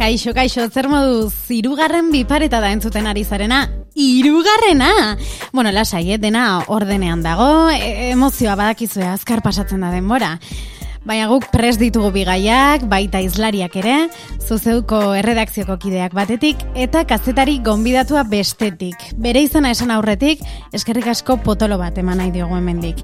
Kaixo, 0.00 0.32
kaixo, 0.32 0.62
zer 0.72 0.86
modu, 0.88 1.26
zirugarren 1.28 2.06
bipareta 2.08 2.56
da 2.64 2.70
entzuten 2.72 3.04
ari 3.04 3.20
zarena. 3.20 3.58
Irugarrena! 3.92 5.18
Bueno, 5.52 5.68
lasai, 5.76 6.14
eh, 6.14 6.16
dena 6.16 6.62
ordenean 6.72 7.20
dago, 7.20 7.68
e 7.68 8.08
emozioa 8.14 8.54
badakizue 8.56 9.04
azkar 9.04 9.42
pasatzen 9.44 9.84
da 9.84 9.90
denbora. 9.92 10.38
Baina 11.00 11.30
guk 11.30 11.46
pres 11.48 11.78
ditugu 11.80 12.10
bigaiak, 12.12 12.82
baita 12.90 13.22
izlariak 13.24 13.72
ere, 13.80 13.94
zuzeuko 14.44 14.98
erredakzioko 15.16 15.78
kideak 15.80 16.12
batetik, 16.12 16.60
eta 16.76 17.06
kazetari 17.08 17.56
gonbidatua 17.64 18.26
bestetik. 18.28 19.06
Bere 19.16 19.40
izena 19.46 19.72
esan 19.72 19.94
aurretik, 19.94 20.44
eskerrik 20.76 21.08
asko 21.08 21.38
potolo 21.40 21.80
bat 21.80 21.96
eman 22.02 22.20
nahi 22.20 22.34
diogu 22.34 22.58
hemendik. 22.58 23.00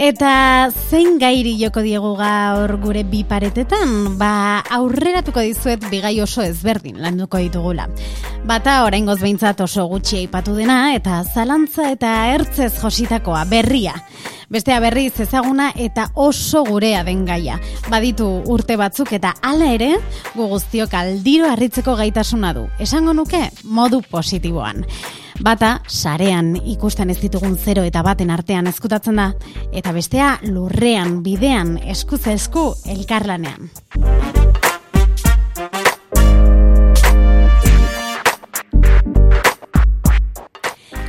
Eta 0.00 0.72
zein 0.88 1.20
gairi 1.20 1.52
joko 1.60 1.84
diegu 1.84 2.14
gaur 2.18 2.72
gure 2.82 3.04
bi 3.06 3.20
paretetan, 3.28 4.16
ba 4.18 4.64
aurreratuko 4.78 5.44
dizuet 5.44 5.84
bigai 5.92 6.16
oso 6.24 6.42
ezberdin 6.42 6.96
landuko 7.04 7.38
ditugula. 7.44 7.86
Bata 8.48 8.80
oraingoz 8.88 9.20
behintzat 9.20 9.60
oso 9.60 9.84
gutxi 9.92 10.24
aipatu 10.24 10.56
dena 10.56 10.94
eta 10.96 11.20
zalantza 11.28 11.92
eta 11.92 12.16
ertzez 12.32 12.72
jositakoa 12.80 13.44
berria. 13.52 13.94
Bestea 14.54 14.76
berriz 14.78 15.18
ezaguna 15.18 15.72
eta 15.74 16.04
oso 16.14 16.60
gurea 16.62 17.00
den 17.02 17.24
gaia. 17.26 17.56
Baditu 17.90 18.28
urte 18.54 18.76
batzuk 18.78 19.10
eta 19.16 19.32
hala 19.42 19.72
ere, 19.74 19.88
gu 20.36 20.46
guztiok 20.52 20.94
aldiro 20.94 21.48
harritzeko 21.50 21.96
gaitasuna 21.98 22.52
du. 22.54 22.68
Esango 22.78 23.16
nuke 23.18 23.40
modu 23.64 23.98
positiboan. 24.12 24.84
Bata, 25.42 25.80
sarean 25.90 26.52
ikusten 26.62 27.10
ez 27.10 27.18
ditugun 27.18 27.58
zero 27.58 27.82
eta 27.82 28.04
baten 28.06 28.30
artean 28.30 28.70
eskutatzen 28.70 29.18
da, 29.18 29.32
eta 29.74 29.90
bestea 29.90 30.36
lurrean, 30.46 31.24
bidean, 31.26 31.74
eskuze 31.82 32.38
esku 32.38 32.68
elkarlanean. 32.94 33.72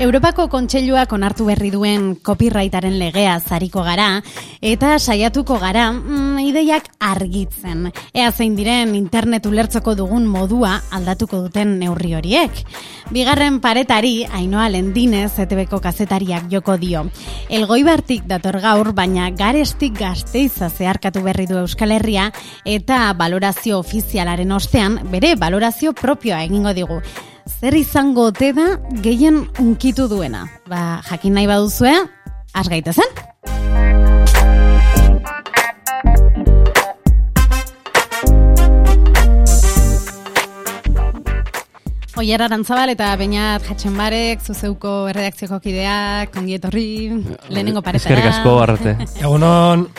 Europako 0.06 0.44
kontseiluak 0.54 1.14
onartu 1.18 1.48
berri 1.48 1.72
duen 1.74 2.12
copyrightaren 2.22 3.00
legea 3.00 3.40
zariko 3.42 3.82
gara 3.82 4.20
eta 4.62 5.00
saiatuko 5.00 5.58
gara 5.58 5.88
mm, 5.96 6.44
ideiak 6.46 6.92
argitzen. 7.02 7.88
Ea 8.14 8.28
zein 8.30 8.54
diren 8.54 8.94
internet 8.94 9.50
ulertzeko 9.50 9.96
dugun 9.98 10.30
modua 10.30 10.76
aldatuko 10.94 11.42
duten 11.48 11.80
neurri 11.82 12.14
horiek. 12.14 12.62
Bigarren 13.10 13.58
paretari, 13.66 14.28
Ainoa 14.30 14.70
Lendinez 14.70 15.40
ETBko 15.42 15.82
kazetariak 15.82 16.52
joko 16.54 16.78
dio. 16.78 17.08
Elgoibartik 17.50 18.30
dator 18.30 18.62
gaur, 18.62 18.94
baina 18.94 19.32
garestik 19.34 19.98
gazteiza 19.98 20.70
zeharkatu 20.70 21.26
berri 21.26 21.50
du 21.50 21.58
Euskal 21.66 21.98
Herria 21.98 22.30
eta 22.64 23.08
balorazio 23.18 23.82
ofizialaren 23.82 24.54
ostean 24.54 25.00
bere 25.10 25.34
balorazio 25.34 25.98
propioa 25.98 26.46
egingo 26.46 26.78
digu 26.78 27.02
zer 27.46 27.76
izango 27.78 28.30
ote 28.32 28.52
da 28.54 28.66
gehien 29.06 29.46
unkitu 29.62 30.08
duena. 30.12 30.46
Ba, 30.70 31.02
jakin 31.10 31.38
nahi 31.38 31.48
baduzue, 31.50 31.94
has 32.54 32.68
gaitezen. 32.70 33.10
Oier 42.16 42.40
Arantzabal 42.40 42.94
eta 42.94 43.10
Beñat 43.20 43.66
Jatxenbarek, 43.68 44.40
zuzeuko 44.40 45.10
erredakzioko 45.12 45.60
kideak, 45.60 46.32
kongietorri, 46.32 46.88
lehenengo 47.50 47.84
paretara. 47.84 48.16
Eskerrik 48.16 48.32
asko, 48.32 48.56
Arrate. 48.64 48.96
Egunon... 49.20 49.90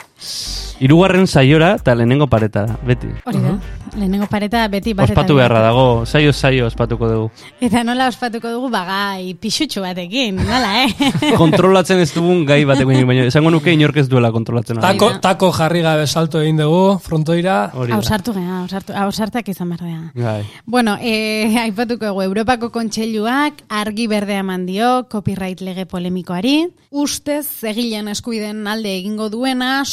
Irugarren 0.81 1.27
saiora 1.27 1.75
eta 1.79 1.95
lehenengo 1.95 2.27
pareta 2.29 2.67
da, 2.67 2.77
beti. 2.85 3.09
Hori 3.25 3.41
da, 3.41 3.55
lehenengo 3.97 4.27
pareta 4.29 4.67
beti 4.69 4.93
batetan. 4.93 5.17
Ospatu 5.17 5.37
beharra 5.39 5.63
dago, 5.65 6.05
saio 6.07 6.33
saio 6.33 6.67
ospatuko 6.67 7.09
dugu. 7.09 7.31
Eta 7.65 7.83
nola 7.85 8.09
ospatuko 8.11 8.51
dugu 8.53 8.69
bagai 8.73 9.35
pixutxu 9.41 9.81
batekin, 9.81 10.37
nola, 10.37 10.85
eh? 10.85 11.11
Kontrolatzen 11.43 12.03
ez 12.05 12.11
dugun 12.13 12.45
gai 12.49 12.63
batekin, 12.69 13.07
baina 13.09 13.27
esango 13.31 13.51
nuke 13.55 13.73
inork 13.73 14.03
ez 14.03 14.07
duela 14.13 14.31
kontrolatzen. 14.35 14.81
Tako, 14.85 15.11
tako 15.25 15.51
jarri 15.57 15.81
gabe 15.87 16.07
salto 16.07 16.43
egin 16.45 16.61
dugu, 16.61 16.99
frontoira. 17.03 17.57
Hausartu 17.97 18.37
gea, 18.37 18.63
hausartak 19.05 19.49
izan 19.49 19.73
behar 19.73 20.13
Gai. 20.15 20.43
Bueno, 20.67 20.99
eh, 21.01 21.57
aipatuko 21.65 22.11
dugu, 22.11 22.27
Europako 22.27 22.71
kontseiluak 22.75 23.65
argi 23.69 24.07
berdea 24.13 24.43
mandio, 24.45 25.07
copyright 25.09 25.65
lege 25.65 25.87
polemikoari, 25.89 26.67
ustez 26.91 27.65
egilean 27.65 28.09
eskubiden 28.13 28.67
alde 28.69 28.93
egingo 28.99 29.31
duena, 29.33 29.85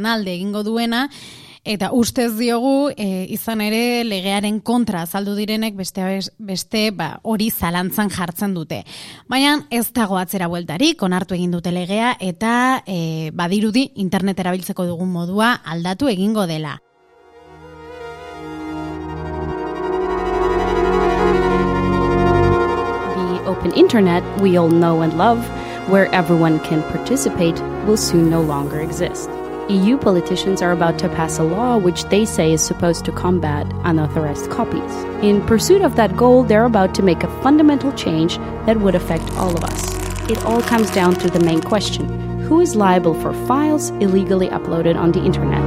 sortzaien 0.00 0.06
alde 0.06 0.34
egingo 0.34 0.62
duena, 0.62 1.08
eta 1.62 1.90
ustez 1.92 2.38
diogu 2.38 2.90
e, 2.96 3.26
izan 3.28 3.60
ere 3.60 4.02
legearen 4.04 4.60
kontra 4.60 5.02
azaldu 5.02 5.34
direnek 5.36 5.76
beste 5.76 6.00
beste 6.38 6.90
ba 6.90 7.20
hori 7.22 7.50
zalantzan 7.50 8.08
jartzen 8.08 8.54
dute. 8.54 8.84
Baina 9.28 9.66
ez 9.70 9.92
dago 9.92 10.16
atzera 10.16 10.48
bueltarik 10.48 11.02
onartu 11.02 11.34
egin 11.34 11.50
dute 11.50 11.70
legea 11.70 12.16
eta 12.18 12.82
e, 12.86 13.30
badirudi 13.34 13.92
internet 13.96 14.40
erabiltzeko 14.40 14.86
dugun 14.86 15.12
modua 15.12 15.60
aldatu 15.64 16.08
egingo 16.08 16.46
dela. 16.46 16.80
The 23.16 23.44
open 23.46 23.72
internet 23.76 24.24
we 24.40 24.56
all 24.56 24.70
know 24.70 25.02
and 25.02 25.12
love 25.18 25.44
where 25.90 26.08
everyone 26.14 26.58
can 26.60 26.82
participate 26.84 27.60
will 27.84 27.98
soon 27.98 28.30
no 28.30 28.40
longer 28.40 28.80
exist. 28.80 29.28
EU 29.70 29.96
politicians 29.96 30.62
are 30.62 30.72
about 30.72 30.98
to 30.98 31.08
pass 31.08 31.38
a 31.38 31.44
law 31.44 31.78
which 31.78 32.02
they 32.06 32.24
say 32.24 32.52
is 32.52 32.60
supposed 32.60 33.04
to 33.04 33.12
combat 33.12 33.72
unauthorized 33.84 34.50
copies. 34.50 34.92
In 35.22 35.46
pursuit 35.46 35.82
of 35.82 35.94
that 35.94 36.16
goal, 36.16 36.42
they're 36.42 36.64
about 36.64 36.92
to 36.96 37.02
make 37.02 37.22
a 37.22 37.40
fundamental 37.40 37.92
change 37.92 38.38
that 38.66 38.80
would 38.80 38.96
affect 38.96 39.30
all 39.34 39.56
of 39.56 39.62
us. 39.62 40.28
It 40.28 40.44
all 40.44 40.60
comes 40.60 40.90
down 40.90 41.14
to 41.20 41.30
the 41.30 41.38
main 41.38 41.60
question 41.60 42.40
who 42.40 42.60
is 42.60 42.74
liable 42.74 43.14
for 43.14 43.32
files 43.46 43.90
illegally 44.00 44.48
uploaded 44.48 44.96
on 44.96 45.12
the 45.12 45.22
internet? 45.22 45.62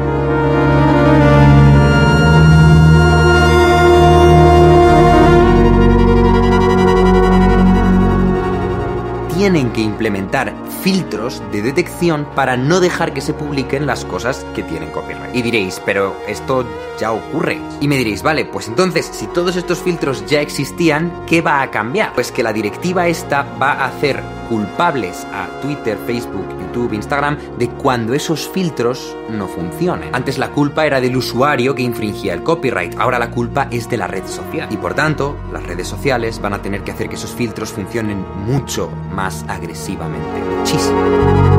Tienen 9.44 9.74
que 9.74 9.82
implementar 9.82 10.54
filtros 10.84 11.44
de 11.52 11.62
detección 11.62 12.26
para 12.34 12.56
no 12.56 12.80
dejar 12.80 13.14
que 13.14 13.20
se 13.20 13.34
publiquen 13.34 13.86
las 13.86 14.06
cosas 14.06 14.46
que 14.56 14.64
tienen 14.64 14.90
copyright. 14.92 15.36
Y 15.36 15.42
diréis, 15.42 15.82
pero 15.86 16.16
esto 16.30 16.66
ya 16.98 17.12
ocurre. 17.12 17.60
Y 17.82 17.90
me 17.90 17.98
diréis, 17.98 18.24
vale, 18.24 18.46
pues 18.46 18.70
entonces, 18.70 19.06
si 19.06 19.28
todos 19.28 19.58
estos 19.58 19.80
filtros 19.80 20.26
ya 20.28 20.40
existían, 20.40 21.26
¿qué 21.28 21.42
va 21.42 21.62
a 21.62 21.72
cambiar? 21.72 22.14
Pues 22.14 22.32
que 22.32 22.42
la 22.42 22.54
directiva 22.54 23.10
esta 23.10 23.44
va 23.62 23.74
a 23.74 23.88
hacer 23.88 24.24
culpables 24.50 25.26
a 25.34 25.48
Twitter, 25.62 25.98
Facebook, 26.06 26.48
YouTube, 26.60 26.94
Instagram 26.94 27.38
de 27.58 27.70
cuando 27.70 28.14
esos 28.14 28.48
filtros 28.50 29.16
no 29.30 29.48
funcionen. 29.48 30.14
Antes 30.14 30.38
la 30.38 30.52
culpa 30.52 30.86
era 30.86 31.02
del 31.02 31.18
usuario 31.18 31.76
que 31.76 31.84
infringía 31.84 32.34
el 32.34 32.44
copyright, 32.44 33.00
ahora 33.00 33.20
la 33.20 33.32
culpa 33.32 33.68
es 33.72 33.90
de 33.90 33.98
la 33.98 34.08
red 34.08 34.26
social. 34.26 34.68
Y 34.72 34.78
por 34.78 34.94
tanto, 34.94 35.38
las 35.52 35.64
redes 35.64 35.88
sociales 35.88 36.42
van 36.42 36.54
a 36.54 36.62
tener 36.62 36.84
que 36.84 36.92
hacer 36.92 37.10
que 37.10 37.16
esos 37.16 37.32
filtros 37.32 37.72
funcionen 37.72 38.26
mucho 38.46 38.90
más 39.12 39.46
agresivamente. 39.48 40.40
Muchísimo. 40.60 41.53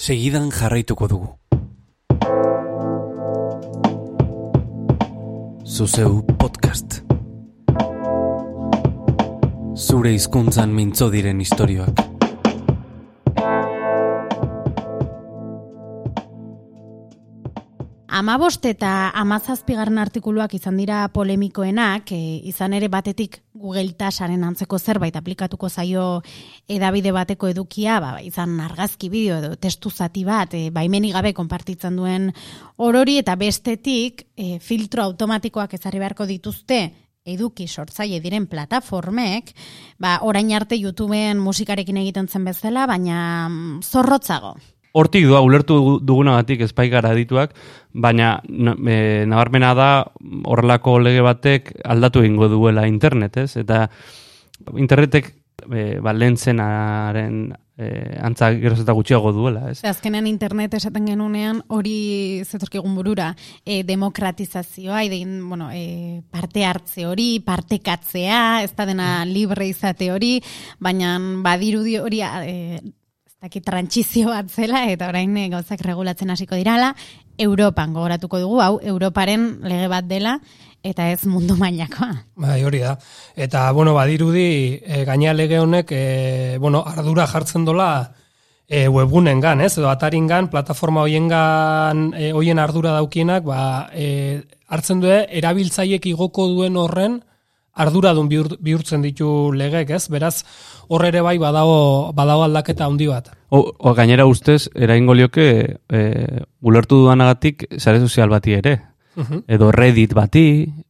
Segidan 0.00 0.48
jarraituko 0.48 1.06
dugu. 1.08 1.26
Zuzeu 5.64 6.22
podcast. 6.40 7.02
Zure 9.76 10.14
hizkuntzan 10.16 10.72
mintzo 10.72 11.10
diren 11.12 11.42
istorioak. 11.44 12.00
Amabost 18.20 18.64
eta 18.68 19.10
amazazpigarren 19.20 20.00
artikuluak 20.00 20.56
izan 20.56 20.80
dira 20.80 21.06
polemikoenak, 21.12 22.12
e, 22.12 22.40
izan 22.48 22.72
ere 22.76 22.88
batetik 22.88 23.42
Google 23.60 23.92
Tasaren 23.98 24.42
antzeko 24.44 24.78
zerbait 24.78 25.16
aplikatuko 25.16 25.68
zaio 25.68 26.22
edabide 26.68 27.12
bateko 27.12 27.50
edukia, 27.52 27.98
ba, 28.00 28.14
izan 28.24 28.56
argazki 28.64 29.10
bideo 29.12 29.36
edo 29.42 29.52
testu 29.60 29.90
zati 29.90 30.24
bat, 30.24 30.56
e, 30.56 30.70
baimeni 30.72 31.12
gabe 31.12 31.34
konpartitzen 31.36 32.00
duen 32.00 32.30
orori 32.78 33.18
eta 33.20 33.36
bestetik 33.36 34.24
e, 34.34 34.58
filtro 34.64 35.04
automatikoak 35.04 35.76
ezarri 35.76 36.00
beharko 36.00 36.26
dituzte 36.26 36.80
eduki 37.28 37.68
sortzaile 37.68 38.20
diren 38.24 38.46
plataformek, 38.48 39.52
ba, 40.00 40.18
orain 40.24 40.50
arte 40.56 40.78
YouTubeen 40.80 41.38
musikarekin 41.38 42.00
egiten 42.00 42.28
zen 42.28 42.48
bezala, 42.48 42.86
baina 42.88 43.48
mm, 43.48 43.82
zorrotzago. 43.84 44.56
Hortik 44.92 45.26
doa 45.28 45.40
ulertu 45.46 45.98
dugunagatik 46.02 46.64
espaikara 46.66 47.12
dituak, 47.14 47.54
baina 47.92 48.40
na- 48.48 48.76
e, 48.86 49.24
nabarmena 49.26 49.74
da 49.74 49.90
horrelako 50.44 50.98
lege 50.98 51.20
batek 51.20 51.72
aldatu 51.84 52.24
egingo 52.24 52.48
duela 52.48 52.86
internet, 52.88 53.36
ez? 53.36 53.56
Eta 53.56 53.88
internetek 54.76 55.34
e, 55.70 56.00
ba, 56.02 56.12
lentzenaren 56.12 57.52
e, 57.80 58.18
antza 58.20 58.50
geroz 58.58 58.80
eta 58.82 58.94
gutxiago 58.96 59.32
duela, 59.32 59.70
ez? 59.70 59.80
Azkenean 59.86 60.26
internet 60.26 60.74
esaten 60.78 61.06
genunean 61.08 61.62
hori 61.68 62.42
zetorkigun 62.44 62.94
burura 62.98 63.30
e, 63.64 63.82
demokratizazioa, 63.86 65.04
idein, 65.08 65.38
bueno, 65.48 65.70
e, 65.72 66.22
parte 66.30 66.64
hartze 66.66 67.06
hori, 67.06 67.40
partekatzea, 67.46 68.62
ez 68.64 68.72
da 68.76 68.86
dena 68.86 69.10
libre 69.24 69.68
izate 69.70 70.10
hori, 70.12 70.38
baina 70.78 71.16
badirudi 71.44 71.98
hori 72.00 72.22
e, 72.22 72.56
ez 73.40 73.48
dakit 73.48 73.64
trantsizio 73.64 74.28
bat 74.28 74.50
zela, 74.52 74.82
eta 74.92 75.06
orain 75.08 75.32
e, 75.40 75.46
gauzak 75.48 75.80
regulatzen 75.80 76.28
hasiko 76.28 76.58
dirala, 76.58 76.90
Europan 77.40 77.94
gogoratuko 77.94 78.36
dugu, 78.36 78.58
hau, 78.60 78.74
Europaren 78.84 79.62
lege 79.64 79.86
bat 79.88 80.04
dela, 80.04 80.34
eta 80.84 81.06
ez 81.08 81.24
mundu 81.24 81.56
mailakoa. 81.56 82.10
Bai, 82.36 82.58
hori 82.68 82.82
da. 82.84 82.98
Eta, 83.34 83.62
bueno, 83.72 83.94
badirudi, 83.96 84.82
e, 84.84 85.06
gaina 85.08 85.32
lege 85.32 85.56
honek, 85.58 85.88
e, 85.88 86.58
bueno, 86.60 86.84
ardura 86.84 87.24
jartzen 87.26 87.64
dola 87.64 88.12
e, 88.68 88.88
webgunen 88.92 89.40
gan, 89.40 89.64
ez? 89.64 89.72
Edo 89.78 89.88
atarin 89.88 90.28
gan, 90.28 90.50
plataforma 90.52 91.06
hoiengan, 91.08 92.10
e, 92.12 92.34
hoien 92.36 92.60
ardura 92.60 92.92
daukienak, 92.98 93.48
ba, 93.48 93.88
e, 93.96 94.42
hartzen 94.68 95.00
du 95.00 95.08
erabiltzaiek 95.08 96.12
igoko 96.12 96.44
duen 96.52 96.76
horren 96.76 97.22
arduradun 97.80 98.28
bihur, 98.30 98.54
bihurtzen 98.60 99.02
ditu 99.04 99.50
legek, 99.56 99.90
ez? 99.96 100.04
Beraz, 100.12 100.42
hor 100.88 101.04
ere 101.08 101.22
bai 101.24 101.36
badago, 101.40 102.12
badago 102.16 102.44
aldaketa 102.46 102.86
handi 102.86 103.08
bat. 103.10 103.32
O, 103.50 103.64
o 103.78 103.94
gainera 103.94 104.26
ustez, 104.30 104.68
eraingo 104.74 105.16
lioke 105.16 105.48
e, 105.88 106.00
ulertu 106.60 107.02
dudanagatik 107.02 107.66
sare 107.78 108.00
sozial 108.00 108.30
bati 108.30 108.56
ere. 108.58 108.76
Mhm. 109.16 109.44
Edo 109.50 109.72
Reddit 109.74 110.14
bati, 110.14 110.46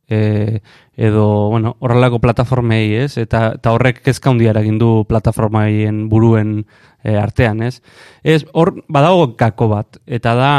e, 0.08 0.60
edo, 0.96 1.48
bueno, 1.48 1.76
horrelako 1.80 2.20
plataformei, 2.20 2.94
ez? 3.00 3.16
Eta, 3.18 3.54
eta 3.56 3.72
horrek 3.72 4.02
kezka 4.04 4.30
handia 4.30 4.52
eragin 4.52 4.78
du 4.78 5.04
plataformaien 5.08 6.08
buruen 6.10 6.58
e, 7.02 7.16
artean, 7.16 7.62
ez? 7.64 7.80
Ez, 8.22 8.44
hor, 8.52 8.74
badago 8.88 9.32
gako 9.40 9.70
bat, 9.72 10.02
eta 10.06 10.34
da, 10.36 10.52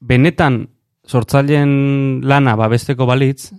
benetan 0.00 0.66
sortzaileen 1.08 2.20
lana 2.28 2.54
babesteko 2.60 3.06
balitz, 3.08 3.54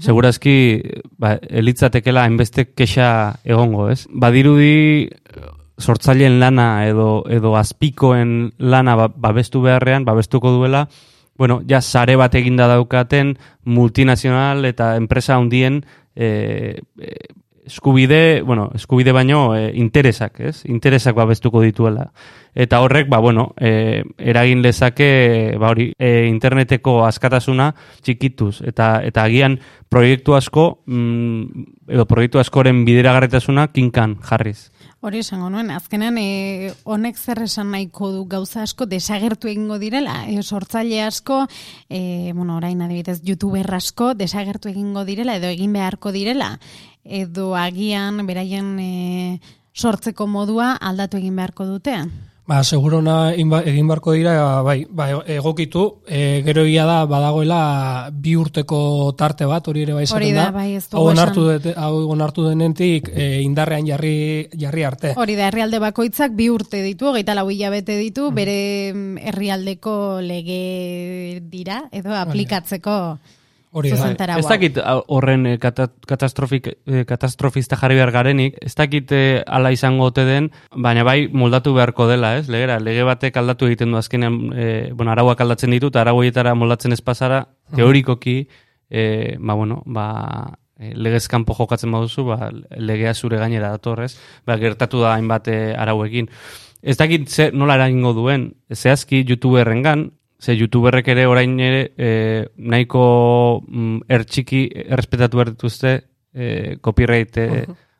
Segurazki, 0.00 0.80
ba, 1.20 1.34
elitzatekela 1.36 2.22
hainbeste 2.24 2.70
kexa 2.72 3.40
egongo, 3.44 3.90
ez? 3.92 4.06
Badirudi 4.08 5.10
sortzaileen 5.78 6.38
lana 6.40 6.86
edo 6.88 7.24
edo 7.28 7.56
azpikoen 7.58 8.54
lana 8.58 8.94
ba- 8.96 9.10
babestu 9.12 9.60
beharrean, 9.60 10.04
babestuko 10.06 10.50
duela, 10.54 10.88
bueno, 11.36 11.60
ja 11.68 11.80
sare 11.82 12.16
bat 12.16 12.34
eginda 12.34 12.68
daukaten 12.70 13.34
multinazional 13.64 14.64
eta 14.64 14.94
enpresa 14.96 15.34
handien 15.36 15.82
e, 16.14 16.80
e, 16.98 17.14
eskubide, 17.66 18.42
bueno, 18.42 18.70
eskubide 18.74 19.12
baino 19.12 19.56
e, 19.56 19.70
interesak, 19.74 20.40
ez? 20.40 20.64
Interesak 20.66 21.16
babestuko 21.16 21.62
dituela. 21.62 22.10
Eta 22.54 22.80
horrek, 22.84 23.08
ba, 23.08 23.18
bueno, 23.18 23.54
e, 23.58 24.04
eragin 24.18 24.62
lezake, 24.62 25.56
ba, 25.58 25.70
hori, 25.72 25.92
e, 25.98 26.26
interneteko 26.28 27.00
askatasuna 27.06 27.72
txikituz. 28.02 28.60
Eta, 28.68 29.00
eta 29.04 29.24
agian 29.24 29.58
proiektu 29.88 30.36
asko, 30.36 30.84
mm, 30.86 31.64
edo 31.88 32.06
proiektu 32.10 32.42
askoren 32.42 32.84
bideragarritasuna 32.84 33.68
kinkan 33.72 34.18
jarriz. 34.22 34.70
Hori 35.04 35.18
esango 35.20 35.50
nuen, 35.52 35.68
azkenean 35.68 36.16
e, 36.16 36.70
honek 36.88 37.18
zer 37.20 37.42
esan 37.44 37.74
nahiko 37.74 38.08
du 38.08 38.22
gauza 38.24 38.62
asko 38.64 38.86
desagertu 38.88 39.50
egingo 39.50 39.76
direla, 39.82 40.22
e, 40.32 40.38
sortzaile 40.40 41.02
asko, 41.04 41.42
e, 41.92 42.32
bueno, 42.32 42.56
orain 42.56 42.80
adibidez, 42.80 43.18
youtuber 43.20 43.68
asko 43.76 44.14
desagertu 44.16 44.72
egingo 44.72 45.04
direla 45.04 45.36
edo 45.36 45.50
egin 45.52 45.76
beharko 45.76 46.08
direla, 46.14 46.54
edo 47.04 47.50
agian 47.52 48.24
beraien 48.24 48.78
e, 48.80 49.40
sortzeko 49.76 50.24
modua 50.24 50.72
aldatu 50.80 51.20
egin 51.20 51.36
beharko 51.36 51.68
dute. 51.68 51.98
Ba, 52.46 52.58
segurona 52.62 53.32
egin 53.32 53.48
ba- 53.48 53.62
barko 53.88 54.12
dira, 54.12 54.60
bai, 54.62 54.84
ba, 54.90 55.06
egokitu, 55.26 56.02
e, 56.06 56.42
gero 56.44 56.66
egia 56.68 56.84
da 56.84 57.06
badagoela 57.08 58.10
bi 58.12 58.34
urteko 58.36 59.14
tarte 59.16 59.46
bat, 59.48 59.66
hori 59.66 59.86
ere 59.86 59.94
bai 59.96 60.02
esaten 60.04 60.34
da, 60.36 60.50
bai, 60.52 60.74
ez 60.76 60.84
hau 60.92 61.06
onartu, 61.08 61.46
dete, 61.48 61.72
hau 61.72 62.04
onartu 62.12 62.44
denentik 62.46 63.08
e, 63.08 63.40
indarrean 63.40 63.88
jarri, 63.88 64.50
jarri 64.60 64.84
arte. 64.84 65.14
Hori 65.16 65.38
da, 65.38 65.48
herrialde 65.48 65.80
bakoitzak 65.80 66.36
bi 66.36 66.50
urte 66.52 66.82
ditu, 66.84 67.08
hogeita 67.14 67.32
lau 67.32 67.48
hilabete 67.48 67.96
ditu, 67.96 68.28
bere 68.30 68.92
mm, 68.92 69.24
herrialdeko 69.32 70.20
lege 70.20 71.40
dira, 71.48 71.86
edo 71.92 72.12
aplikatzeko 72.12 72.98
Hori 73.14 73.43
da. 73.82 73.96
zuzentarau 73.96 74.38
Ez 74.38 74.46
dakit 74.46 74.78
horren 75.08 75.46
eh, 75.46 75.58
kata, 75.58 75.88
katastrofik, 76.06 76.68
eh, 76.86 77.04
katastrofista 77.08 77.76
jarri 77.80 77.98
behar 77.98 78.12
garenik, 78.14 78.58
ez 78.62 78.74
dakit 78.74 79.12
eh, 79.12 79.42
ala 79.46 79.72
izango 79.74 80.10
ote 80.10 80.24
den, 80.24 80.50
baina 80.76 81.04
bai 81.04 81.28
moldatu 81.32 81.74
beharko 81.74 82.06
dela, 82.08 82.36
ez? 82.38 82.48
Legera, 82.48 82.78
lege 82.78 83.04
batek 83.04 83.36
aldatu 83.36 83.66
egiten 83.66 83.92
du 83.92 83.98
azkenean, 83.98 84.38
bueno, 84.94 85.10
arauak 85.12 85.40
aldatzen 85.40 85.74
ditu, 85.74 85.90
eta 85.92 86.04
arauietara 86.04 86.54
moldatzen 86.54 86.92
ez 86.92 87.00
pasara, 87.00 87.44
teorikoki, 87.74 88.48
eh, 88.90 89.36
ba, 89.38 89.54
bueno, 89.54 89.82
ba, 89.86 90.58
legez 90.78 91.26
kanpo 91.28 91.54
jokatzen 91.54 91.92
baduzu, 91.94 92.26
ba, 92.28 92.50
legea 92.76 93.14
zure 93.14 93.38
gainera 93.38 93.70
dator, 93.74 94.04
ez? 94.04 94.14
Ba, 94.46 94.58
gertatu 94.60 95.02
da 95.02 95.14
hainbat 95.14 95.48
arauekin. 95.48 96.28
Ez 96.82 96.98
dakit 97.00 97.30
ze, 97.30 97.48
nola 97.52 97.78
eragingo 97.78 98.12
duen, 98.12 98.50
zehazki 98.68 99.22
youtuberrengan, 99.24 100.10
ze 100.44 100.56
youtuberrek 100.58 101.08
ere 101.08 101.24
orain 101.26 101.56
ere 101.60 101.80
e, 101.96 102.10
nahiko 102.56 103.04
mm, 103.64 104.04
ertxiki 104.12 104.66
errespetatu 104.84 105.40
behar 105.40 105.54
dituzte 105.54 105.94
e, 106.34 106.76
copyright 106.84 107.38
e, 107.40 107.48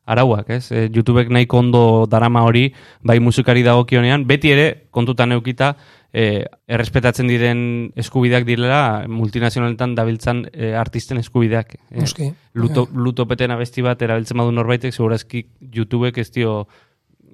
arauak, 0.05 0.50
ez? 0.50 0.69
E, 0.73 0.87
YouTubek 0.93 1.31
nahiko 1.32 1.58
ondo 1.62 1.82
darama 2.11 2.44
hori, 2.44 2.67
bai 3.02 3.19
musikari 3.25 3.64
dagokionean, 3.64 4.26
beti 4.29 4.52
ere 4.52 4.67
kontutan 4.93 5.32
eukita 5.32 5.73
e, 6.12 6.44
errespetatzen 6.69 7.31
diren 7.31 7.61
eskubideak 7.99 8.44
direla 8.47 9.05
multinazionaletan 9.08 9.97
dabiltzan 9.97 10.44
e, 10.52 10.75
artisten 10.76 11.23
eskubideak. 11.23 11.79
E, 11.90 12.00
Noski. 12.02 12.31
luto, 12.61 12.87
lutopeten 12.93 13.56
abesti 13.56 13.82
bat 13.87 14.02
erabiltzen 14.05 14.38
badu 14.38 14.52
norbaitek, 14.52 14.94
segurazki 14.94 15.47
YouTubek 15.75 16.20
ez 16.20 16.29
dio 16.37 16.67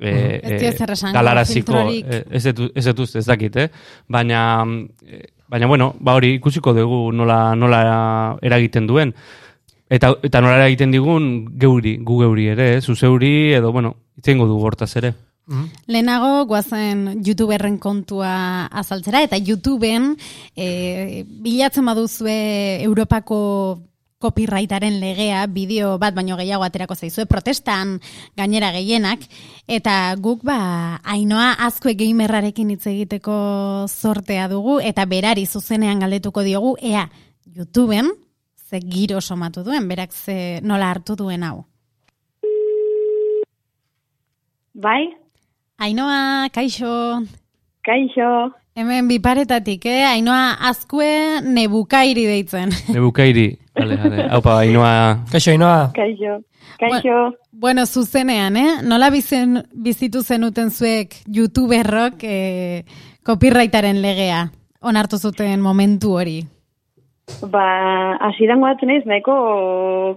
e, 0.00 0.40
esango, 0.66 1.14
galaraziko, 1.14 1.72
filtrorik. 1.72 2.06
e, 2.08 2.24
ez 2.30 2.54
dut, 2.54 2.72
ez 2.74 2.84
dut 2.94 3.16
ez 3.16 3.26
dakit, 3.26 3.56
eh? 3.56 3.68
Baina, 4.08 4.64
eh, 5.06 5.26
baina 5.48 5.66
bueno, 5.66 5.94
ba 6.00 6.14
hori 6.14 6.34
ikusiko 6.38 6.74
dugu 6.74 7.12
nola, 7.12 7.54
nola 7.54 7.80
eragiten 8.42 8.86
duen. 8.86 9.14
Eta, 9.90 10.14
eta 10.22 10.40
nola 10.40 10.60
eragiten 10.60 10.92
digun 10.94 11.56
geuri, 11.58 11.98
gu 11.98 12.20
geuri 12.22 12.46
ere, 12.52 12.76
eh? 12.76 12.80
zuzeuri, 12.80 13.52
edo, 13.54 13.72
bueno, 13.72 13.96
itzengo 14.16 14.46
dugu 14.46 14.66
hortaz 14.66 14.94
ere. 14.96 15.14
Lehenago, 15.90 16.44
guazen 16.46 17.24
youtuberren 17.26 17.76
kontua 17.82 18.66
azaltzera, 18.70 19.24
eta 19.26 19.38
YouTubeen 19.42 20.12
e, 20.54 21.24
bilatzen 21.26 21.88
baduzue 21.90 22.36
Europako 22.84 23.40
copyrightaren 24.20 25.00
legea, 25.00 25.46
bideo 25.48 25.94
bat 25.98 26.14
baino 26.14 26.36
gehiago 26.36 26.64
aterako 26.66 26.94
zaizue, 26.94 27.24
protestan 27.26 27.96
gainera 28.36 28.68
gehienak, 28.74 29.24
eta 29.66 30.14
guk 30.20 30.44
ba, 30.44 31.00
ainoa 31.02 31.54
azkue 31.66 31.96
gamerrarekin 31.96 32.74
hitz 32.74 32.84
egiteko 32.92 33.36
zortea 33.88 34.46
dugu, 34.52 34.78
eta 34.84 35.06
berari 35.08 35.46
zuzenean 35.46 36.04
galdetuko 36.04 36.44
diogu, 36.44 36.76
ea, 36.82 37.08
YouTubeen, 37.56 38.12
ze 38.68 38.82
giro 38.84 39.20
somatu 39.20 39.64
duen, 39.64 39.88
berak 39.88 40.12
ze 40.12 40.60
nola 40.62 40.92
hartu 40.92 41.16
duen 41.16 41.42
hau. 41.42 41.64
Bai, 44.74 45.08
Ainoa, 45.80 46.50
kaixo, 46.52 47.24
kaixo. 47.80 48.52
Hemen 48.76 49.08
biparetatik, 49.08 49.86
eh? 49.88 50.04
Ainoa 50.04 50.58
azkue 50.68 51.08
nebukairi 51.40 52.26
deitzen. 52.28 52.68
Nebukairi, 52.92 53.46
ale, 53.82 53.98
ale, 54.04 54.28
haupa, 54.30 54.60
inoa, 54.64 55.24
Kaixo, 55.32 55.52
inoa, 55.56 55.90
Kaixo. 55.94 56.40
Kaixo. 56.80 57.34
bueno, 57.52 57.84
zuzenean, 57.86 58.56
eh? 58.56 58.70
Nola 58.82 59.10
bizen, 59.10 59.62
bizitu 59.74 60.22
zenuten 60.22 60.70
zuek 60.70 61.18
youtuberrok 61.26 62.24
eh, 62.24 62.84
copyrightaren 63.26 64.00
legea? 64.00 64.46
Onartu 64.80 65.18
zuten 65.18 65.60
momentu 65.60 66.14
hori. 66.16 66.40
Ba, 67.52 67.64
asidan 68.26 68.60
guatzen 68.64 68.90
ez, 68.90 69.04
nahiko 69.06 69.34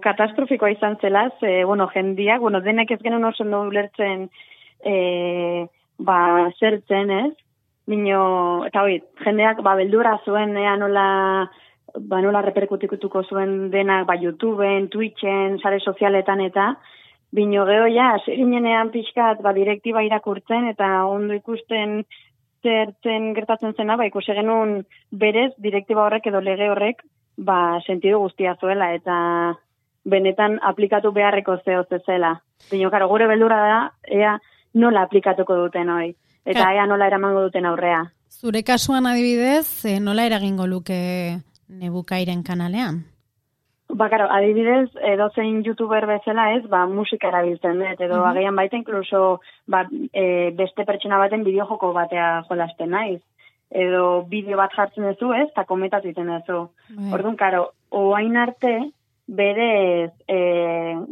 katastrofikoa 0.04 0.72
izan 0.74 0.98
zela, 1.02 1.28
ze, 1.40 1.64
bueno, 1.68 1.88
jendiak, 1.94 2.42
bueno, 2.42 2.62
denek 2.64 2.92
ez 2.96 3.00
genuen 3.04 3.28
oso 3.28 3.44
ondo 3.46 3.62
ulertzen, 3.68 4.30
e, 4.82 4.96
ba, 6.00 6.18
zertzen, 6.60 7.12
ez? 7.12 7.34
Bino, 7.88 8.24
eta 8.68 8.86
hoi, 8.88 8.98
jendeak, 9.24 9.62
ba, 9.66 9.76
beldura 9.80 10.16
zuen, 10.26 10.56
ea 10.58 10.76
nola, 10.80 11.06
ba, 12.00 12.22
nola 12.22 12.42
reperkutikutuko 12.42 13.24
zuen 13.30 13.70
denak, 13.72 14.06
ba, 14.08 14.18
YouTubeen, 14.20 14.90
Twitchen, 14.90 15.60
sare 15.62 15.80
sozialetan 15.80 16.42
eta, 16.42 16.74
bino 17.34 17.66
geho 17.66 17.88
ja, 17.94 18.14
hasi 18.18 18.36
ginenean 18.38 18.92
pixkat, 18.94 19.42
ba, 19.42 19.54
direktiba 19.54 20.04
irakurtzen, 20.06 20.70
eta 20.74 21.06
ondo 21.10 21.34
ikusten, 21.38 22.04
zertzen 22.64 23.34
gertatzen 23.36 23.76
zena, 23.78 23.98
ba, 24.00 24.08
ikusi 24.10 24.36
genuen 24.38 24.82
berez, 25.12 25.52
direktiba 25.62 26.06
horrek 26.06 26.32
edo 26.32 26.42
lege 26.42 26.70
horrek, 26.72 27.04
ba, 27.38 27.80
sentidu 27.86 28.22
guztia 28.24 28.56
zuela, 28.62 28.94
eta 28.94 29.18
benetan 30.04 30.60
aplikatu 30.64 31.14
beharreko 31.16 31.58
zeo 31.64 31.86
zela. 32.06 32.42
Bino, 32.72 32.90
karo, 32.92 33.08
gure 33.08 33.28
beldura 33.28 33.60
da, 33.62 33.80
ea 34.04 34.38
nola 34.74 35.04
aplikatuko 35.04 35.56
duten 35.56 35.90
hoi, 35.90 36.14
eta 36.46 36.74
ea 36.74 36.86
nola 36.88 37.08
eramango 37.08 37.42
duten 37.42 37.66
aurrea. 37.66 38.04
Zure 38.30 38.64
kasuan 38.64 39.06
adibidez, 39.06 39.86
eh, 39.86 40.00
nola 40.00 40.26
eragingo 40.26 40.68
luke 40.68 41.40
nebukairen 41.80 42.44
kanalean? 42.44 43.04
Ba, 43.94 44.08
karo, 44.10 44.26
adibidez, 44.32 44.90
edozein 45.06 45.60
youtuber 45.66 46.06
bezala 46.10 46.48
ez, 46.56 46.64
ba, 46.72 46.86
musika 46.90 47.30
erabiltzen 47.30 47.82
dut, 47.82 48.02
edo 48.02 48.24
agian 48.26 48.56
baita 48.58 48.80
inkluso 48.80 49.42
ba, 49.70 49.84
e, 50.14 50.26
beste 50.58 50.86
pertsona 50.88 51.20
baten 51.22 51.44
bideojoko 51.46 51.92
batea 51.94 52.30
jolasten 52.50 52.94
naiz. 52.96 53.22
Edo 53.84 54.24
bideo 54.30 54.58
bat 54.58 54.74
jartzen 54.78 55.06
duzu 55.10 55.34
ez, 55.38 55.48
eta 55.52 55.66
komentatu 55.70 56.10
egiten 56.10 56.32
duzu. 56.32 56.64
Bai. 56.96 57.12
Orduan, 57.18 57.38
karo, 57.38 57.68
oain 57.92 58.38
arte, 58.38 58.74
berez 59.28 60.12
e, 60.28 60.40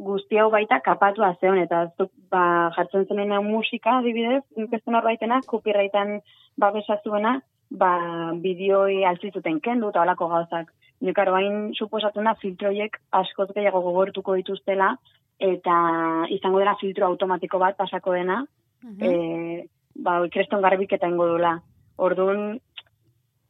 guzti 0.08 0.40
hau 0.42 0.50
baita 0.52 0.82
kapatua 0.86 1.36
zeon, 1.40 1.62
eta 1.62 1.86
zuk 1.98 2.12
ba, 2.34 2.72
jartzen 2.78 3.06
zenena 3.06 3.44
musika, 3.46 4.00
adibidez, 4.00 4.44
inkesten 4.58 4.98
horbaitena, 4.98 5.42
copyrightan 5.46 6.20
babesa 6.58 6.98
zuena, 7.04 7.40
ba, 7.72 8.34
bideoi 8.44 9.04
altzituten 9.08 9.60
kendu 9.64 9.90
eta 9.90 10.02
olako 10.04 10.28
gauzak. 10.28 10.72
Nik 11.02 11.16
karo, 11.18 11.34
hain 11.34 11.72
suposatzen 11.74 12.28
da 12.28 12.36
filtroiek 12.38 12.98
askoz 13.18 13.48
gehiago 13.56 13.82
gogortuko 13.82 14.36
dituztela, 14.38 14.92
eta 15.40 15.76
izango 16.30 16.60
dela 16.62 16.76
filtro 16.80 17.08
automatiko 17.08 17.58
bat 17.58 17.78
pasako 17.78 18.14
dena, 18.14 18.44
e, 19.02 19.66
ba, 19.96 20.20
kreston 20.30 20.62
garbiketa 20.62 21.08
ingo 21.10 21.26
dula. 21.32 21.56
Orduan, 21.98 22.60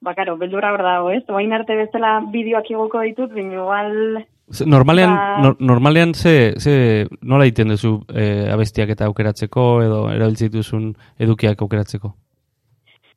ba, 0.01 0.13
karo, 0.15 0.37
beldurra 0.37 0.71
hor 0.71 0.83
dago, 0.85 1.11
ez? 1.11 1.23
Oain 1.29 1.51
arte 1.53 1.75
bezala 1.75 2.19
bideoak 2.31 2.71
igoko 2.71 3.01
ditut, 3.01 3.33
baina 3.33 3.53
igual 3.59 4.25
Normalean, 4.67 5.13
Ba- 5.15 5.37
nor- 5.39 5.55
normalean 5.59 6.13
ze, 6.13 6.53
ze 6.59 7.07
nola 7.21 7.45
egiten 7.45 7.69
duzu 7.71 8.01
eh, 8.13 8.49
abestiak 8.51 8.89
eta 8.89 9.05
aukeratzeko 9.07 9.63
edo 9.81 9.99
erabiltzen 10.11 10.49
dituzun 10.51 10.89
edukiak 11.23 11.61
aukeratzeko? 11.61 12.11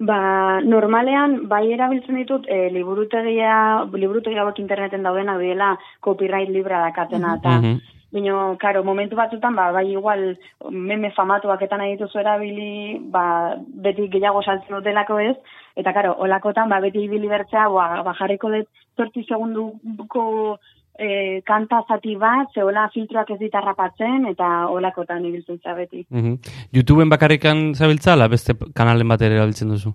Ba, 0.05 0.61
normalean, 0.61 1.37
bai 1.49 1.65
erabiltzen 1.73 2.19
ditut, 2.19 2.47
e, 2.51 2.69
liburutegia, 2.75 3.57
liburutegia 3.95 4.43
hauek 4.43 4.59
interneten 4.61 5.07
daudena 5.07 5.39
diela 5.41 5.75
copyright 6.05 6.51
libra 6.51 6.83
dakatena, 6.89 7.37
eta 7.41 7.59
Mhm. 7.61 7.81
Bino, 8.15 8.57
karo, 8.61 8.85
momentu 8.85 9.17
batzutan, 9.17 9.57
ba, 9.57 9.73
bai 9.73 9.91
igual, 9.91 10.39
meme 10.71 11.11
famatuak 11.17 11.63
eta 11.63 11.77
nahi 11.77 11.97
dituzu 11.97 12.21
erabili, 12.21 13.01
ba, 13.11 13.57
beti 13.67 14.07
gehiago 14.09 14.41
saltzen 14.41 14.77
dutelako 14.77 15.19
ez, 15.19 15.37
eta 15.75 15.93
karo, 15.93 16.13
olakotan, 16.23 16.69
ba, 16.69 16.79
beti 16.79 17.03
ibili 17.09 17.27
bertzea, 17.27 17.67
ba, 17.69 18.03
ba 18.07 18.15
jarriko 18.15 18.53
dut 18.53 19.19
segunduko 19.27 20.61
e, 20.99 21.43
kanta 21.47 21.83
zati 21.89 22.15
bat, 22.17 22.51
zeola 22.55 22.89
filtroak 22.95 23.31
ez 23.35 23.39
ditarrapatzen, 23.41 24.27
eta 24.31 24.67
olakotan 24.71 25.25
ibiltzen 25.25 25.61
za 25.63 25.75
beti. 25.75 26.07
Mhm. 26.11 26.35
YouTubeen 26.73 27.11
bakarrikan 27.13 27.75
zabiltzala 27.75 28.29
beste 28.29 28.55
kanalen 28.75 29.09
bat 29.09 29.23
ere 29.23 29.41
erabiltzen 29.41 29.69
duzu? 29.69 29.95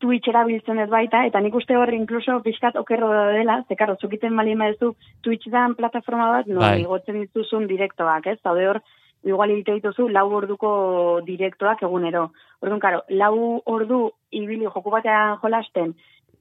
Twitch 0.00 0.28
erabiltzen 0.28 0.78
ez 0.82 0.90
baita, 0.90 1.22
eta 1.24 1.40
nik 1.40 1.54
uste 1.54 1.76
horri 1.80 1.96
inkluso 1.96 2.40
pixkat 2.44 2.76
okerro 2.76 3.08
dela, 3.32 3.62
ze 3.68 3.76
karo, 3.76 3.96
zukiten 4.00 4.34
malin 4.34 4.58
badezu, 4.58 4.94
Twitch 5.22 5.48
da 5.52 5.68
plataforma 5.76 6.28
bat, 6.30 6.46
no, 6.46 6.60
Bai. 6.60 6.80
igotzen 6.82 7.20
dituzun 7.22 7.66
direktoak, 7.70 8.26
ez? 8.26 8.38
Zaude 8.42 8.68
hor, 8.68 8.82
igual 9.24 9.54
egite 9.54 9.78
dituzu 9.78 10.08
lau 10.12 10.26
orduko 10.36 11.20
direktoak 11.24 11.82
egunero. 11.82 12.32
Orduan, 12.60 12.80
karo, 12.80 13.00
lau 13.08 13.62
ordu 13.64 14.10
ibili 14.30 14.66
joku 14.66 14.90
batean 14.92 15.38
jolasten, 15.40 15.94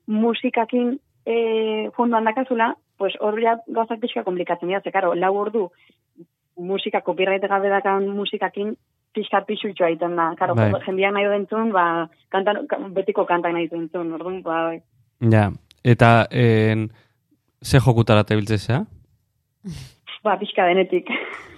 musikakin 0.07 0.97
e, 1.25 1.89
fondo 1.95 2.17
handakazula, 2.17 2.75
pues 2.97 3.13
hor 3.19 3.39
ja 3.41 3.57
gauzak 3.67 3.99
pixka 3.99 4.23
komplikatzen 4.23 4.67
dira, 4.69 4.81
ze 4.81 4.91
karo, 4.91 5.13
lau 5.15 5.35
ordu 5.37 5.69
musika, 6.57 7.01
copyright 7.01 7.41
gabe 7.49 7.69
dakan 7.69 8.07
musikakin 8.15 8.75
pixka 9.13 9.41
pixutxoa 9.45 9.89
egiten 9.89 10.15
da. 10.15 10.33
Karo, 10.37 10.55
Bai. 10.55 10.71
jendeak 10.85 11.13
nahi 11.13 11.25
du 11.25 11.31
entzun, 11.37 11.71
ba, 11.71 12.09
kantan, 12.29 12.65
ka- 12.67 12.79
betiko 12.93 13.25
kantak 13.25 13.53
nahi 13.53 13.67
du 13.69 13.75
entzun, 13.77 14.13
orduan, 14.13 14.41
ba, 14.43 14.63
bai. 14.69 14.81
Ja, 15.31 15.51
eta 15.83 16.27
en, 16.31 16.89
ze 17.63 17.79
jokutara 17.79 18.23
tebiltzea? 18.23 18.83
ba, 20.23 20.37
pixka 20.39 20.65
denetik. 20.65 21.09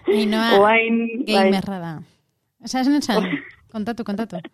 Ainoa, 0.08 0.58
Oain, 0.62 1.24
bai, 1.26 1.34
gamerra 1.52 1.80
da. 1.80 1.94
Esan, 2.64 2.96
esan, 2.96 3.24
kontatu, 3.74 4.04
kontatu. 4.04 4.38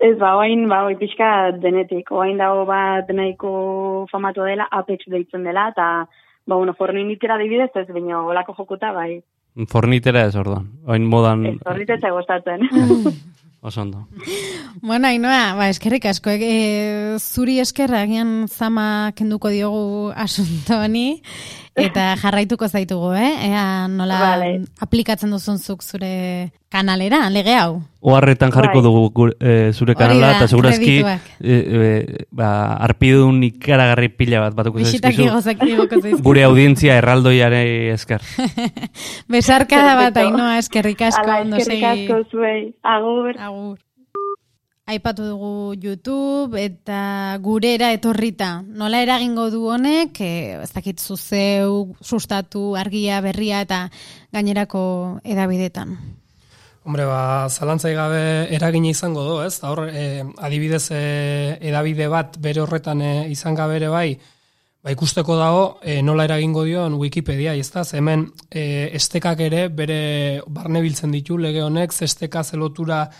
ez 0.00 0.14
ba, 0.18 0.36
oain, 0.36 0.68
ba, 0.70 0.84
oi, 0.86 0.96
pixka 1.00 1.52
denetik. 1.62 2.12
Oain 2.12 2.38
dago 2.38 2.64
bat 2.68 3.10
nahiko 3.14 4.06
famatu 4.12 4.46
dela, 4.46 4.68
Apex 4.70 5.10
deitzen 5.10 5.44
dela, 5.44 5.68
eta, 5.74 5.88
ba, 6.46 6.54
bueno, 6.54 6.74
forninitera 6.78 7.38
dibidez, 7.38 7.70
ez 7.74 7.88
baina 7.92 8.22
olako 8.22 8.54
jokuta, 8.58 8.92
bai, 8.92 9.20
Fornitera 9.66 10.22
ez 10.28 10.36
orduan. 10.38 10.68
Oin 10.86 11.06
modan 11.10 11.42
ez 11.48 11.56
horritetza 11.66 12.12
gostatzen. 12.14 12.68
oso 13.60 13.82
ondo. 13.82 14.06
Bueno, 14.80 15.08
Ainoa, 15.08 15.56
ba, 15.58 15.66
eskerrik 15.72 16.06
asko, 16.06 16.30
e, 16.30 17.18
zuri 17.18 17.58
eskerra 17.58 18.04
agian 18.06 18.46
zama 18.46 19.10
kenduko 19.18 19.50
diogu 19.50 20.12
asunto 20.14 20.78
honi, 20.78 21.22
eta 21.86 22.12
jarraituko 22.20 22.68
zaitugu, 22.68 23.12
eh? 23.14 23.32
Ea 23.48 23.88
nola 23.88 24.20
Vale. 24.20 24.50
aplikatzen 24.84 25.30
duzun 25.34 25.58
zuk 25.58 25.82
zure 25.82 26.50
kanalera, 26.68 27.22
lege 27.32 27.54
hau. 27.56 27.80
Oharretan 28.04 28.52
jarriko 28.52 28.82
Bai. 28.82 28.84
dugu 28.84 29.02
gure, 29.14 29.34
eh, 29.40 29.72
zure 29.72 29.94
kanala, 29.98 30.34
eta 30.36 30.48
segurazki 30.48 30.98
e, 31.00 31.16
e, 31.40 32.26
ba, 32.30 32.76
arpidun 32.84 33.42
ikaragarri 33.48 34.10
pila 34.14 34.44
bat 34.46 34.54
batuko 34.58 34.78
zaizkizu. 34.84 36.22
Gure 36.22 36.44
audientzia 36.44 36.98
erraldoiare 37.00 37.64
esker. 37.94 38.22
Besarkada 39.32 39.96
bat. 39.96 40.22
Ainoa, 40.22 40.58
eskerrik 40.62 41.02
asko, 41.08 41.26
Ala, 41.26 41.58
eskerrik 41.58 41.90
asko 41.94 42.22
zuei, 42.30 42.62
agur. 42.82 43.34
Agur. 43.38 43.76
Aipatu 44.88 45.20
dugu 45.20 45.74
YouTube 45.76 46.56
eta 46.56 47.36
gurera 47.44 47.90
etorrita. 47.92 48.62
Nola 48.64 49.02
eragingo 49.04 49.50
du 49.52 49.66
honek, 49.68 50.16
e, 50.24 50.54
ez 50.62 50.70
dakit 50.72 50.96
zuzeu, 50.96 51.92
sustatu, 52.00 52.72
argia, 52.80 53.18
berria 53.20 53.60
eta 53.66 53.82
gainerako 54.32 54.80
edabidetan. 55.28 55.92
Hombre, 56.88 57.04
ba, 57.04 57.20
zalantzai 57.52 57.92
gabe 57.92 58.24
eragina 58.56 58.88
izango 58.88 59.28
du, 59.28 59.36
ez? 59.44 59.58
Hor, 59.60 59.84
e, 59.92 60.24
adibidez, 60.40 60.86
e, 60.88 61.04
edabide 61.68 62.08
bat 62.08 62.40
bere 62.40 62.64
horretan 62.64 63.04
e, 63.04 63.14
izan 63.28 63.60
gabe 63.60 63.76
ere 63.76 63.92
bai, 63.92 64.14
ba, 64.80 64.96
ikusteko 64.96 65.36
dago 65.36 65.64
e, 65.84 66.00
nola 66.00 66.24
eragingo 66.24 66.64
dion 66.64 66.96
Wikipedia, 66.96 67.52
ez 67.52 67.68
da? 67.76 67.84
Hemen 67.92 68.30
e, 68.48 68.88
estekak 68.96 69.44
ere 69.52 69.66
bere 69.68 70.04
barne 70.48 70.80
biltzen 70.80 71.12
ditu 71.12 71.36
lege 71.36 71.60
honek, 71.60 71.92
ze 71.92 72.08
esteka 72.08 72.40
zelotura 72.40 73.10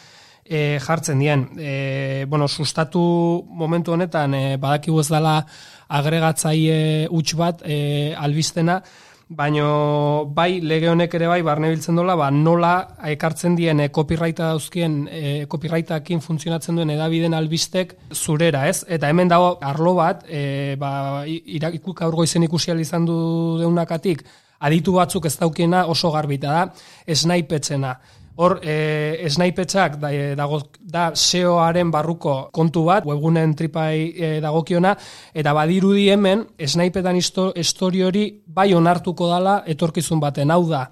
e, 0.48 0.78
jartzen 0.80 1.18
dien. 1.20 1.48
E, 1.58 2.24
bueno, 2.28 2.48
sustatu 2.48 3.44
momentu 3.48 3.92
honetan 3.92 4.34
e, 4.34 4.56
badakigu 4.56 5.00
ez 5.00 5.10
dela 5.12 5.42
agregatzaile 5.88 7.06
huts 7.10 7.34
bat 7.36 7.62
e, 7.64 8.14
albistena, 8.16 8.82
Baino 9.28 10.24
bai 10.32 10.62
lege 10.64 10.88
honek 10.88 11.12
ere 11.18 11.26
bai 11.28 11.42
barne 11.44 11.68
biltzen 11.68 11.98
dola, 12.00 12.14
ba, 12.16 12.30
nola 12.32 12.70
ekartzen 13.10 13.58
dien 13.58 13.82
e, 13.84 13.90
copyrighta 13.92 14.46
dauzkien 14.54 14.94
e, 15.12 15.22
copyrightakin 15.52 16.22
funtzionatzen 16.24 16.80
duen 16.80 16.88
edabiden 16.94 17.36
albistek 17.36 17.92
zurera, 18.14 18.64
ez? 18.72 18.86
Eta 18.88 19.10
hemen 19.12 19.28
dago 19.28 19.50
arlo 19.60 19.92
bat, 19.98 20.24
e, 20.24 20.76
ba, 20.80 21.26
irakuk 21.28 22.00
aurgo 22.06 22.24
izen 22.24 22.48
ikusi 22.48 22.72
ahal 22.72 22.80
izan 22.80 23.04
du 23.04 23.18
deunakatik, 23.60 24.24
aditu 24.64 24.96
batzuk 24.96 25.28
ez 25.28 25.36
daukiena 25.36 25.84
oso 25.92 26.08
garbita 26.16 26.54
da, 26.54 26.64
esnaipetzena. 27.04 27.98
Hor, 28.38 28.60
e, 28.62 29.18
esnaipetxak 29.26 29.96
da, 29.98 30.12
e, 30.14 30.36
dago, 30.38 30.60
da 30.78 31.08
SEOaren 31.18 31.90
barruko 31.90 32.36
kontu 32.54 32.84
bat, 32.86 33.06
webgunen 33.08 33.56
tripai 33.58 34.12
e, 34.14 34.28
dagokiona, 34.44 34.92
eta 35.34 35.54
badirudi 35.56 36.04
hemen, 36.12 36.44
esnaipetan 36.54 37.18
histo, 37.18 37.48
histori 37.58 38.04
hori 38.06 38.24
bai 38.46 38.70
onartuko 38.78 39.26
dala 39.32 39.56
etorkizun 39.66 40.22
baten, 40.22 40.54
hau 40.54 40.62
da, 40.70 40.84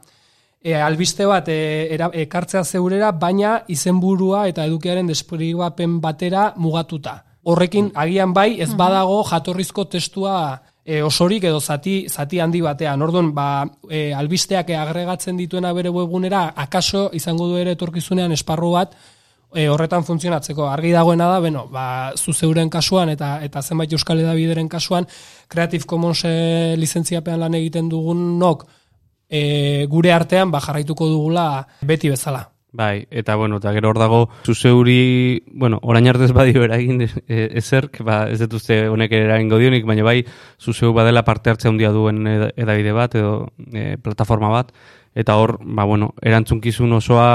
e, 0.58 0.74
albiste 0.74 1.26
bat 1.30 1.46
e, 1.46 1.86
era, 1.94 2.10
ekartzea 2.26 2.64
zeurera, 2.64 3.12
baina 3.14 3.60
izenburua 3.70 4.48
eta 4.50 4.66
edukiaren 4.66 5.06
desplegapen 5.06 6.00
batera 6.02 6.48
mugatuta. 6.56 7.20
Horrekin, 7.46 7.92
agian 7.94 8.34
bai, 8.34 8.56
ez 8.58 8.72
badago 8.74 9.20
jatorrizko 9.30 9.86
testua 9.86 10.34
e, 10.86 11.02
osorik 11.02 11.44
edo 11.44 11.58
zati, 11.60 12.06
zati 12.08 12.38
handi 12.40 12.62
batean. 12.62 13.02
Orduan, 13.02 13.32
ba, 13.34 13.66
e, 13.90 14.12
albisteak 14.14 14.70
agregatzen 14.70 15.36
dituena 15.36 15.72
bere 15.74 15.90
webgunera, 15.90 16.46
akaso 16.56 17.10
izango 17.12 17.50
du 17.50 17.58
ere 17.58 17.74
etorkizunean 17.74 18.32
esparru 18.32 18.70
bat, 18.78 18.94
e, 19.52 19.66
horretan 19.68 20.06
funtzionatzeko. 20.06 20.68
Argi 20.70 20.94
dagoena 20.94 21.28
da, 21.32 21.40
beno, 21.42 21.66
ba, 21.72 22.14
zu 22.16 22.32
zeuren 22.32 22.70
kasuan 22.70 23.10
eta 23.10 23.36
eta 23.44 23.62
zenbait 23.62 23.92
Euskal 23.92 24.22
Edabideren 24.22 24.68
kasuan, 24.70 25.08
Creative 25.48 25.84
Commons 25.84 26.22
e, 26.24 26.74
lizentziapean 26.78 27.42
lan 27.42 27.58
egiten 27.58 27.90
dugunok 27.90 28.66
e, 29.28 29.86
gure 29.90 30.12
artean 30.14 30.54
ba, 30.54 30.62
jarraituko 30.62 31.10
dugula 31.10 31.66
beti 31.82 32.14
bezala. 32.14 32.46
Bai, 32.76 33.06
eta 33.10 33.36
bueno, 33.40 33.56
eta 33.56 33.72
gero 33.72 33.88
hor 33.88 33.98
dago 33.98 34.18
zuzeuri, 34.44 35.42
bueno, 35.48 35.78
orain 35.82 36.08
arte 36.10 36.26
ez 36.28 36.32
badio 36.36 36.60
eragin 36.66 37.00
e, 37.00 37.08
ezerk, 37.56 38.02
ba, 38.04 38.26
ez 38.28 38.36
dut 38.42 38.58
uste 38.58 38.82
honek 38.92 39.14
eragingo 39.16 39.56
dionik, 39.56 39.86
baina 39.88 40.04
bai, 40.04 40.18
zuzeu 40.60 40.92
badela 40.92 41.22
parte 41.24 41.48
hartzea 41.48 41.70
handia 41.72 41.88
duen 41.94 42.20
eda- 42.28 42.50
edabide 42.52 42.92
bat 42.92 43.16
edo 43.16 43.48
e, 43.72 43.96
plataforma 43.96 44.50
bat, 44.52 44.74
eta 45.16 45.38
hor, 45.40 45.56
ba, 45.64 45.88
bueno, 45.88 46.10
erantzunkizun 46.20 46.92
osoa 46.98 47.30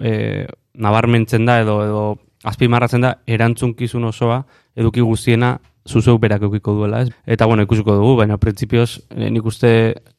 e, 0.00 0.46
nabarmentzen 0.80 1.44
da 1.44 1.60
edo 1.60 1.76
edo 1.84 2.04
azpimarratzen 2.48 3.04
da 3.04 3.18
erantzunkizun 3.26 4.08
osoa 4.08 4.46
eduki 4.76 5.04
guztiena 5.04 5.58
zuzeu 5.86 6.18
berak 6.18 6.42
eukiko 6.42 6.74
duela, 6.74 7.02
ez? 7.02 7.10
Eta, 7.26 7.46
bueno, 7.46 7.62
ikusiko 7.66 7.94
dugu, 7.94 8.16
baina 8.20 8.36
printzipioz 8.42 9.00
eh, 9.14 9.30
nik 9.30 9.44
uste 9.46 9.70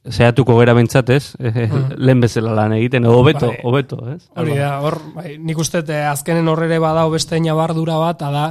zehatuko 0.07 0.57
gera 0.59 0.73
bentsatez, 0.77 1.35
eh, 1.39 1.67
lehen 1.97 2.21
bezala 2.23 2.53
lan 2.55 2.73
egiten, 2.79 3.05
edo 3.05 3.19
hobeto, 3.19 3.51
Bai. 3.51 3.59
hobeto, 3.63 3.99
ez? 4.15 4.21
Hori 4.35 4.57
da, 4.57 4.77
hor, 4.81 4.97
bai, 5.15 5.35
nik 5.37 5.59
uste 5.59 5.83
eh, 5.87 6.05
azkenen 6.07 6.47
horrere 6.47 6.79
badao 6.79 7.11
beste 7.13 7.39
nabardura 7.43 7.97
bat, 8.01 8.19
da 8.19 8.47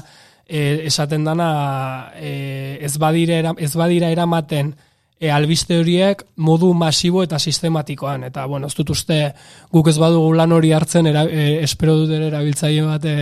e, 0.47 0.87
esaten 0.87 1.25
dana 1.27 2.13
e, 2.21 2.79
ez, 2.81 2.97
badire, 2.99 3.41
era- 3.43 3.55
ez 3.59 3.73
badira 3.77 4.11
eramaten 4.15 4.75
e, 5.19 5.31
albiste 5.31 5.79
horiek 5.79 6.23
modu 6.37 6.73
masibo 6.77 7.23
eta 7.25 7.39
sistematikoan. 7.39 8.27
Eta, 8.29 8.47
bueno, 8.47 8.69
ez 8.69 8.77
dut 8.77 8.91
uste 8.93 9.19
guk 9.73 9.89
ez 9.89 9.97
badugu 10.01 10.35
lan 10.37 10.53
hori 10.53 10.73
hartzen, 10.77 11.09
era, 11.11 11.25
e, 11.25 11.63
espero 11.65 11.97
dut 12.03 12.13
ere 12.17 12.29
erabiltzaile 12.31 12.85
bat 12.87 13.07
e, 13.09 13.17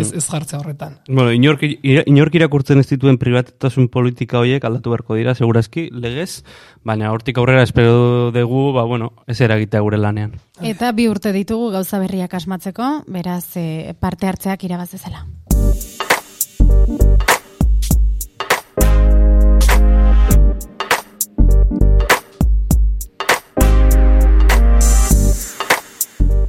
ez, 0.00 0.10
ez 0.16 0.24
jartzea 0.26 0.60
horretan. 0.60 0.98
Bueno, 1.08 1.32
inork, 1.36 1.64
inork 1.64 2.38
irakurtzen 2.40 2.82
ez 2.82 2.88
dituen 2.90 3.18
privatetasun 3.20 3.88
politika 3.92 4.40
horiek 4.42 4.64
aldatu 4.64 4.94
beharko 4.94 5.18
dira, 5.18 5.34
segurazki, 5.34 5.88
legez, 5.92 6.42
baina 6.84 7.12
hortik 7.14 7.40
aurrera 7.40 7.64
espero 7.66 8.30
dugu, 8.34 8.70
ba, 8.76 8.84
bueno, 8.88 9.12
ez 9.26 9.40
eragitea 9.40 9.80
gure 9.84 10.00
lanean. 10.00 10.36
Eta 10.60 10.92
bi 10.92 11.08
urte 11.08 11.32
ditugu 11.32 11.70
gauza 11.72 12.00
berriak 12.02 12.34
asmatzeko, 12.36 12.92
beraz 13.08 13.56
e, 13.56 13.94
parte 14.00 14.28
hartzeak 14.28 14.68
irabazezela. 14.68 15.24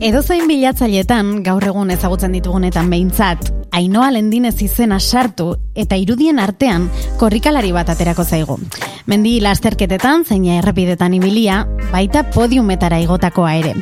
Edozein 0.02 0.48
bilatzailetan 0.50 1.44
gaur 1.46 1.62
egun 1.62 1.92
ezagutzen 1.94 2.34
ditugunetan 2.34 2.88
behintzat, 2.90 3.52
Ainoa 3.78 4.08
lendinez 4.16 4.56
izena 4.66 4.98
sartu 4.98 5.52
eta 5.78 6.00
irudien 6.02 6.42
artean 6.42 6.88
korrikalari 7.22 7.70
bat 7.76 7.92
aterako 7.94 8.26
zaigu. 8.26 8.58
Mendi 9.06 9.36
lasterketetan, 9.46 10.26
zeina 10.26 10.58
errepidetan 10.58 11.14
ibilia, 11.20 11.62
baita 11.94 12.26
podiumetara 12.34 12.98
igotakoa 13.06 13.54
ere. 13.60 13.76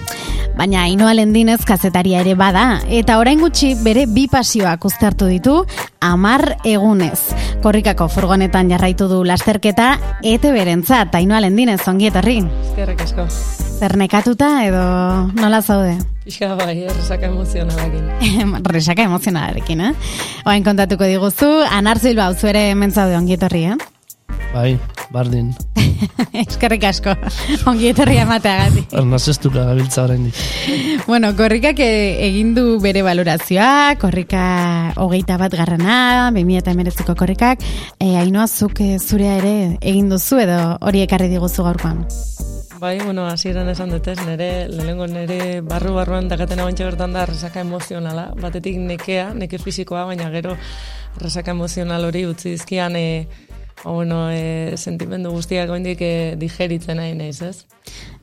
Baina 0.59 0.81
Ainoa 0.83 1.13
lendinez 1.15 1.61
kazetaria 1.63 2.19
ere 2.19 2.33
bada, 2.35 2.81
eta 2.91 3.15
orain 3.21 3.39
gutxi 3.39 3.69
bere 3.79 4.01
bi 4.11 4.25
pasioak 4.27 4.83
uztartu 4.89 5.29
ditu, 5.31 5.53
amar 6.03 6.57
egunez. 6.67 7.29
Korrikako 7.63 8.09
furgonetan 8.11 8.67
jarraitu 8.67 9.07
du 9.07 9.21
lasterketa, 9.23 9.93
ete 10.19 10.51
berentzat, 10.51 11.15
Ainoa 11.15 11.39
lendinez, 11.45 11.79
ongietorri. 11.87 12.41
Eskerrik 12.73 13.05
asko. 13.07 13.29
Zer 13.79 13.95
nekatuta 14.03 14.51
edo 14.67 14.83
nola 15.39 15.63
zaude? 15.63 15.95
Pixka 16.27 16.51
bai, 16.59 16.75
erresaka 16.91 17.31
emozionalakin. 17.31 18.11
Resaka 18.75 19.07
emozionalarekin, 19.07 19.87
eh? 19.87 20.13
Oain 20.43 20.67
kontatuko 20.67 21.07
diguzu, 21.07 21.53
Anar 21.71 22.03
Silva 22.03 22.27
hau 22.27 22.35
ere 22.51 22.73
hemen 22.73 22.91
zaude 22.91 23.15
ongietorri, 23.15 23.69
eh? 23.71 23.79
Bai, 24.51 24.73
bardin. 25.11 25.53
Eskerrik 26.43 26.83
asko, 26.89 27.13
ongietorri 27.69 28.19
emateagatik. 28.21 28.93
Arnazestuka 28.97 29.65
gabiltza 29.71 30.03
oraindik. 30.05 30.35
bueno, 31.07 31.31
korrikak 31.37 31.79
e- 31.83 32.27
egin 32.27 32.53
du 32.55 32.79
bere 32.83 33.03
valorazioa, 33.05 33.95
korrika 34.01 34.93
hogeita 34.97 35.39
bat 35.41 35.55
garrana, 35.57 36.29
2008ko 36.35 37.15
korrikak, 37.17 37.65
e, 37.99 38.15
hainoa 38.19 38.47
zuk 38.47 38.81
e, 38.85 38.99
zurea 38.99 39.37
ere 39.41 39.55
egin 39.81 40.09
duzu 40.09 40.43
edo 40.45 40.59
hori 40.81 41.03
ekarri 41.07 41.29
diguzu 41.31 41.65
gaurkoan. 41.65 42.05
Bai, 42.79 42.97
bueno, 43.03 43.25
hasieran 43.27 43.67
esan 43.67 43.89
dutez, 43.91 44.21
nire, 44.23 44.69
lehenengo 44.71 45.03
nire 45.11 45.59
barru-barruan 45.67 46.29
dakatena 46.31 46.63
bantxe 46.63 46.85
bertan 46.87 47.11
da 47.11 47.25
resaka 47.27 47.59
emozionala. 47.65 48.29
Batetik 48.39 48.77
nekea, 48.79 49.33
neke 49.35 49.59
fisikoa, 49.59 50.05
baina 50.07 50.29
gero 50.31 50.55
resaka 51.19 51.51
emozional 51.51 52.07
hori 52.07 52.23
utzi 52.29 52.53
dizkian, 52.53 52.95
e, 52.95 53.48
ba, 53.83 53.91
bueno, 53.91 54.29
e, 54.31 54.73
sentimendu 54.77 55.31
guztiak 55.31 55.69
oindik 55.71 56.01
e, 56.01 56.35
digeritzen 56.39 56.97
nahi 56.97 57.13
naiz, 57.15 57.41
ez? 57.41 57.65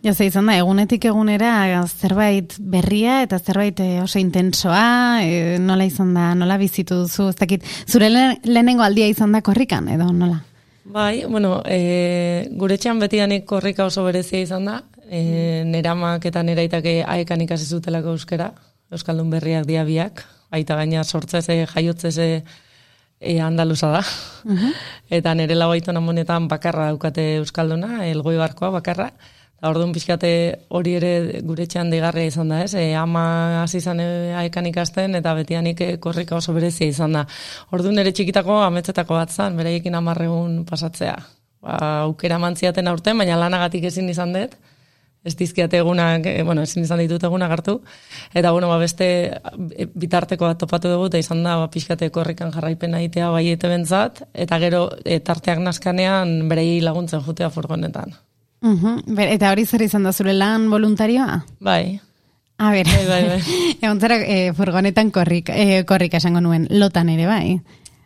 Ja, 0.05 0.13
ze 0.15 0.27
izan 0.27 0.47
da, 0.47 0.57
egunetik 0.57 1.05
egunera 1.09 1.83
zerbait 1.87 2.55
berria 2.61 3.23
eta 3.25 3.39
zerbait 3.39 3.81
e, 3.81 4.01
oso 4.03 4.19
intensoa, 4.19 5.23
e, 5.25 5.57
nola 5.59 5.85
izan 5.89 6.13
da, 6.15 6.35
nola 6.35 6.59
bizitu 6.61 7.03
duzu, 7.05 7.31
ez 7.33 7.39
dakit, 7.41 7.65
zure 7.89 8.11
le- 8.11 8.37
lehenengo 8.45 8.85
aldia 8.85 9.09
izan 9.09 9.33
da 9.33 9.41
korrikan, 9.43 9.89
edo 9.89 10.11
nola? 10.13 10.43
Bai, 10.85 11.25
bueno, 11.27 11.63
e, 11.67 12.47
gure 12.55 12.77
txan 12.79 13.01
betidanik 13.03 13.45
korrika 13.49 13.89
oso 13.89 14.05
berezia 14.07 14.41
izan 14.45 14.69
da, 14.69 14.83
e, 15.11 15.65
neramak 15.67 16.25
eta 16.31 16.45
neraitak 16.47 16.87
aekan 17.07 17.43
ikasi 17.43 17.67
zutelako 17.67 18.15
euskera, 18.15 18.53
Euskaldun 18.87 19.33
berriak 19.33 19.65
diabiak, 19.67 20.21
aita 20.55 20.77
gaina 20.79 21.03
sortzez, 21.03 21.49
jaiotzez 21.49 22.45
e, 23.21 23.41
andaluza 23.41 23.91
da. 23.95 24.03
eta 25.11 25.35
nire 25.35 25.55
lau 25.55 25.71
aitona 25.73 26.01
monetan 26.01 26.49
bakarra 26.49 26.91
daukate 26.93 27.37
Euskalduna, 27.41 28.07
elgoi 28.07 28.37
barkoa 28.37 28.71
bakarra, 28.71 29.11
Eta 29.57 29.71
orduan 29.73 29.93
pixkate 29.97 30.31
hori 30.77 30.93
ere 30.99 31.41
gure 31.49 31.65
txan 31.65 31.89
digarria 31.89 32.29
izan 32.29 32.51
da, 32.53 32.59
ez? 32.67 32.75
E, 32.77 32.91
ama 32.95 33.63
hasi 33.63 33.79
izan 33.81 34.03
e, 34.05 34.09
aekan 34.37 34.69
ikasten 34.69 35.17
eta 35.17 35.33
betianik 35.39 35.81
e, 35.81 35.89
korrika 35.97 36.37
oso 36.37 36.53
berezia 36.53 36.91
izan 36.93 37.17
da. 37.17 37.23
Orduan 37.73 37.97
ere 38.03 38.13
txikitako 38.13 38.59
ametzetako 38.67 39.17
bat 39.17 39.33
zan, 39.33 39.57
beraiekin 39.57 39.97
amarregun 39.97 40.61
pasatzea. 40.69 41.17
Ba, 41.65 41.79
aukera 42.05 42.37
mantziaten 42.39 42.93
aurten, 42.93 43.17
baina 43.17 43.41
lanagatik 43.41 43.89
ezin 43.89 44.13
izan 44.13 44.37
dut. 44.37 44.59
Ez 45.27 45.35
dizkiate 45.37 45.81
egunak, 45.83 46.27
e, 46.31 46.45
bueno, 46.47 46.63
ezin 46.63 46.85
izan 46.87 47.03
ditut 47.03 47.25
egunak 47.27 47.51
hartu. 47.51 47.81
Eta, 48.33 48.53
bueno, 48.55 48.71
ba, 48.71 48.79
beste 48.79 49.09
e, 49.35 49.89
bitarteko 49.93 50.47
bat 50.47 50.61
topatu 50.63 50.93
dugu, 50.93 51.11
eta 51.11 51.19
izan 51.23 51.43
da, 51.43 51.57
ba, 51.61 51.69
pixkate 51.73 52.09
korrikan 52.15 52.55
jarraipena 52.55 53.03
egitea 53.03 53.33
baiete 53.35 53.71
bentzat, 53.73 54.23
eta 54.33 54.61
gero 54.63 54.87
e, 55.05 55.19
tarteak 55.21 55.61
naskanean 55.65 56.39
berei 56.51 56.81
laguntzen 56.85 57.25
jutea 57.27 57.51
furgonetan. 57.51 58.15
Uhum, 58.67 59.03
eta 59.27 59.51
hori 59.53 59.67
zer 59.67 59.83
izan 59.85 60.07
da 60.07 60.15
zure 60.17 60.33
lan 60.33 60.71
voluntarioa? 60.71 61.43
Bai, 61.61 61.99
A 62.59 62.71
ber, 62.71 62.87
Bai, 62.87 63.07
bai, 63.07 63.29
bai. 63.29 63.41
egon 63.85 63.99
zara 64.01 64.17
e, 64.17 64.53
furgonetan 64.57 65.11
korrika, 65.13 65.53
e, 65.53 65.83
korrika 65.85 66.17
esango 66.23 66.41
nuen, 66.41 66.65
lotan 66.71 67.11
ere 67.13 67.27
bai. 67.29 67.59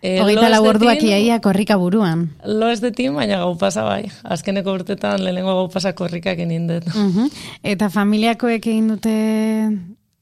Hogeita 0.02 0.46
lo 0.46 0.48
lau 0.48 0.64
ez 0.64 0.70
orduak 0.70 0.96
detin- 0.96 1.10
iaia 1.10 1.40
korrika 1.44 1.76
buruan. 1.76 2.30
Lo 2.44 2.68
ez 2.72 2.80
detin, 2.80 3.14
baina 3.14 3.36
gau 3.42 3.56
pasa 3.58 3.82
bai. 3.84 4.10
Azkeneko 4.24 4.72
urtetan 4.72 5.22
lehenengo 5.24 5.54
gau 5.54 5.68
pasa 5.68 5.92
korrikak 5.92 6.38
egin 6.38 6.66
dut. 6.70 6.86
Uhum. 6.94 7.28
Eta 7.62 7.90
familiakoek 7.90 8.64
egin 8.66 8.88
dute 8.88 9.14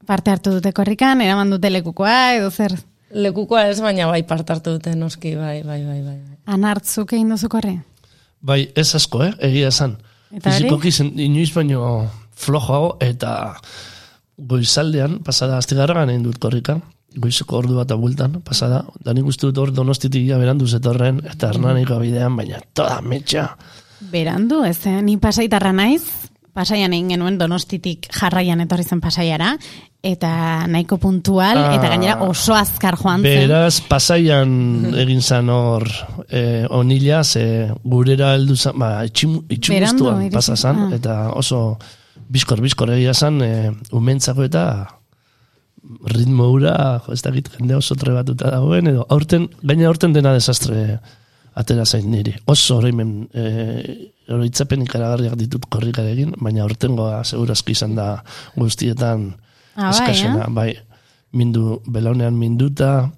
parte 0.05 0.31
hartu 0.31 0.51
dute 0.57 0.73
korrikan, 0.73 1.21
eraman 1.21 1.49
dute 1.53 1.69
lekukoa, 1.69 2.35
edo 2.35 2.51
zer? 2.51 2.73
Lekukoa 3.13 3.67
ez, 3.69 3.79
baina 3.81 4.07
bai 4.07 4.23
part 4.27 4.49
hartu 4.49 4.71
dute 4.75 4.95
noski, 4.95 5.35
bai, 5.35 5.63
bai, 5.63 5.83
bai, 5.85 6.01
bai. 6.03 6.17
Anartzuk 6.45 7.13
egin 7.13 7.29
duzu 7.29 7.47
korre? 7.49 7.77
Bai, 8.41 8.69
ez 8.75 8.93
asko, 8.95 9.23
eh? 9.23 9.33
Egia 9.39 9.67
esan. 9.69 9.97
Eta? 10.31 10.51
Fizikoki 10.51 10.91
zen- 10.91 11.15
inoiz 11.19 11.53
baino 11.55 12.09
flojoago 12.35 12.97
eta 13.01 13.55
goizaldean, 14.37 15.19
pasada 15.25 15.57
astigarragan 15.57 16.09
egin 16.13 16.23
dut 16.23 16.37
korrika, 16.39 16.79
goizeko 17.17 17.57
ordu 17.57 17.75
bat 17.79 17.91
abultan, 17.91 18.41
pasada, 18.45 18.83
da 19.03 19.13
nik 19.13 19.25
uste 19.25 19.47
dut 19.47 19.57
hor 19.57 19.71
donostitik 19.73 20.27
ja 20.27 20.37
berandu 20.37 20.67
zetorren, 20.67 21.21
eta 21.25 21.49
hernaniko 21.49 21.97
bidean, 21.99 22.35
baina 22.37 22.59
toda 22.73 23.01
metxa. 23.01 23.47
Berandu, 24.11 24.63
ez, 24.63 24.77
eh? 24.87 25.01
ni 25.01 25.17
pasaitarra 25.17 25.71
naiz, 25.73 26.03
pasaian 26.53 26.93
egin 26.93 27.09
genuen 27.15 27.37
donostitik 27.39 28.07
jarraian 28.13 28.61
etorri 28.61 28.83
zen 28.83 29.01
pasaiara, 29.01 29.55
eta 30.03 30.65
nahiko 30.71 30.97
puntual, 30.97 31.57
Ah. 31.57 31.73
eta 31.75 31.89
gainera 31.91 32.21
oso 32.23 32.53
azkar 32.55 32.95
joan 32.95 33.21
zen. 33.21 33.47
Beraz, 33.49 33.81
pasaian 33.81 34.49
egin 35.03 35.21
zan 35.21 35.49
hor 35.49 35.87
eh, 36.29 36.65
onila, 36.69 37.23
ze 37.23 37.69
gurera 37.83 38.33
heldu 38.35 38.55
zan, 38.55 38.77
ba, 38.79 39.03
itximu- 39.05 39.41
Berandu, 39.43 39.55
itximuztuan 39.55 40.21
iritsi- 40.23 40.33
pasa 40.33 40.55
zan, 40.55 40.79
ah. 40.85 40.95
eta 40.95 41.17
oso 41.35 41.77
bizkor, 42.29 42.61
bizkor 42.61 42.91
egia 42.95 43.13
zan, 43.13 43.41
eh, 43.41 43.71
umentzako 43.91 44.43
eta 44.47 44.63
ritmo 46.13 46.49
hura, 46.53 46.75
jo, 47.05 47.13
ez 47.15 47.21
dakit 47.25 47.49
jende 47.57 47.77
oso 47.77 47.95
trebatuta 47.99 48.51
dagoen, 48.53 48.91
edo 48.91 49.05
aurten, 49.09 49.47
gaina 49.63 49.87
aurten 49.89 50.13
dena 50.15 50.33
desastre 50.35 50.99
atera 51.59 51.85
zain 51.85 52.07
niri. 52.11 52.35
Oso 52.47 52.77
horreimen 52.79 53.13
e, 53.33 53.45
oroitzapen 54.31 54.85
ikaragarriak 54.85 55.35
ditut 55.39 55.65
korrikarekin, 55.71 56.35
baina 56.39 56.63
aurtengoa 56.63 57.23
segurazki 57.27 57.75
izan 57.75 57.95
da 57.97 58.11
guztietan 58.55 59.31
Ah, 59.79 59.91
bai, 59.91 59.91
eskasena, 59.95 60.47
bai, 60.51 60.69
mindu, 61.35 61.77
belaunean 61.85 62.33
minduta, 62.33 63.11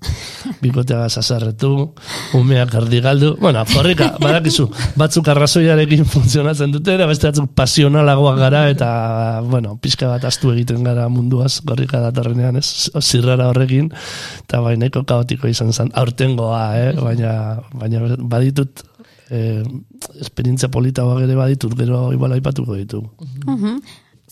bikotea 0.60 1.06
sasarretu, 1.08 1.94
umeak 2.36 2.74
erdi 2.76 3.00
galdu. 3.04 3.32
Bueno, 3.40 3.64
korrika, 3.72 4.10
badakizu, 4.24 4.68
batzuk 5.00 5.30
arrazoiarekin 5.32 6.04
funtzionatzen 6.12 6.74
dute, 6.76 6.98
eta 6.98 7.08
beste 7.08 7.30
batzuk 7.30 7.54
pasionalagoak 7.56 8.40
gara, 8.42 8.66
eta, 8.74 8.90
bueno, 9.48 9.78
pixka 9.82 10.12
bat 10.12 10.28
astu 10.28 10.52
egiten 10.52 10.84
gara 10.88 11.08
munduaz, 11.14 11.62
korrika 11.68 12.04
datorrenean, 12.04 12.60
ez, 12.60 12.92
zirrara 13.00 13.48
horrekin, 13.54 13.92
eta 14.44 14.62
bai, 14.66 14.76
nahiko 14.82 15.06
kaotiko 15.08 15.48
izan 15.52 15.72
zen, 15.72 15.96
aurtengoa, 15.96 16.62
eh? 16.82 16.94
baina, 17.00 17.34
baina 17.80 18.04
baditut, 18.20 18.84
eh, 19.32 19.64
esperientzia 20.20 20.68
politagoak 20.74 21.24
ere 21.24 21.40
baditut, 21.40 21.80
gero 21.80 22.10
igual 22.12 22.36
aipatuko 22.36 22.76
ditu. 22.76 23.06
Mhm. 23.48 23.80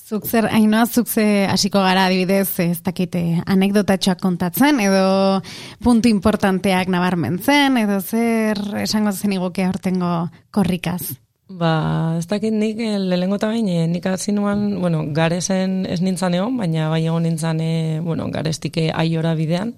Zuk 0.09 0.25
zer, 0.25 0.47
hainoa, 0.49 0.87
zuk 0.89 1.05
ze 1.05 1.23
hasiko 1.45 1.83
gara 1.85 2.07
adibidez, 2.07 2.47
ez 2.63 2.79
dakite, 2.81 3.19
anekdotatxoak 3.45 4.17
kontatzen, 4.23 4.79
edo 4.81 5.03
puntu 5.85 6.09
importanteak 6.09 6.89
nabarmentzen, 6.89 7.77
edo 7.77 7.99
zer 8.01 8.57
esango 8.81 9.13
zen 9.13 9.35
iguke 9.37 9.67
hortengo 9.69 10.13
korrikaz. 10.49 11.13
Ba, 11.61 11.75
ez 12.17 12.25
dakit 12.29 12.57
nik 12.57 12.81
eh, 12.81 12.97
lehengo 12.97 13.37
eta 13.37 13.51
bain, 13.53 13.69
eh, 13.69 13.85
nik 13.89 14.07
hasi 14.09 14.33
nuan, 14.33 14.79
bueno, 14.81 15.03
garezen 15.13 15.83
ez 15.85 15.99
nintzen 16.01 16.39
egon, 16.39 16.57
baina 16.57 16.89
bai 16.89 17.03
egon 17.05 17.29
nintzen, 17.29 17.61
eh, 17.61 18.01
bueno, 18.01 18.31
garestike 18.33 18.89
aiora 18.89 19.35
bidean, 19.37 19.75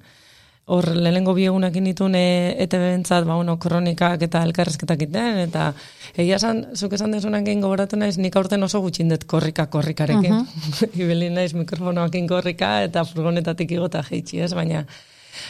hor 0.72 0.88
lehenengo 0.96 1.34
bi 1.36 1.46
egunak 1.50 1.76
initun 1.76 2.16
e, 2.16 2.24
ETV 2.64 2.84
bentzat, 2.88 3.26
ba, 3.28 3.36
bueno, 3.36 3.58
kronikak 3.60 4.24
eta 4.28 4.44
elkarrezketak 4.48 5.06
iten, 5.08 5.40
eta 5.46 5.72
egia 6.16 6.38
esan, 6.40 6.64
zuk 6.76 6.96
esan 6.96 7.16
desunak 7.16 7.44
egin 7.48 7.64
goberatu 7.66 8.00
naiz, 8.00 8.16
nik 8.22 8.36
aurten 8.40 8.64
oso 8.64 8.80
gutxindet 8.84 9.26
korrika 9.30 9.68
korrikarekin. 9.74 10.38
Uh 10.38 10.46
-huh. 10.46 10.92
Ibeli 11.04 11.30
naiz 11.30 11.54
mikrofonoakin 11.54 12.28
korrika 12.28 12.82
eta 12.84 13.04
furgonetatik 13.06 13.72
igota 13.72 14.04
jeitsi 14.10 14.40
ez, 14.40 14.54
baina 14.54 14.86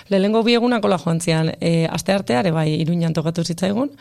lehenengo 0.10 0.44
bi 0.44 0.56
egunak 0.56 0.86
ola 0.86 0.98
joan 0.98 1.22
zian, 1.22 1.54
e, 1.62 1.86
aste 1.86 2.14
arteare, 2.14 2.52
bai, 2.52 2.70
iruñan 2.82 3.14
tokatu 3.14 3.44
zitzaigun, 3.44 3.92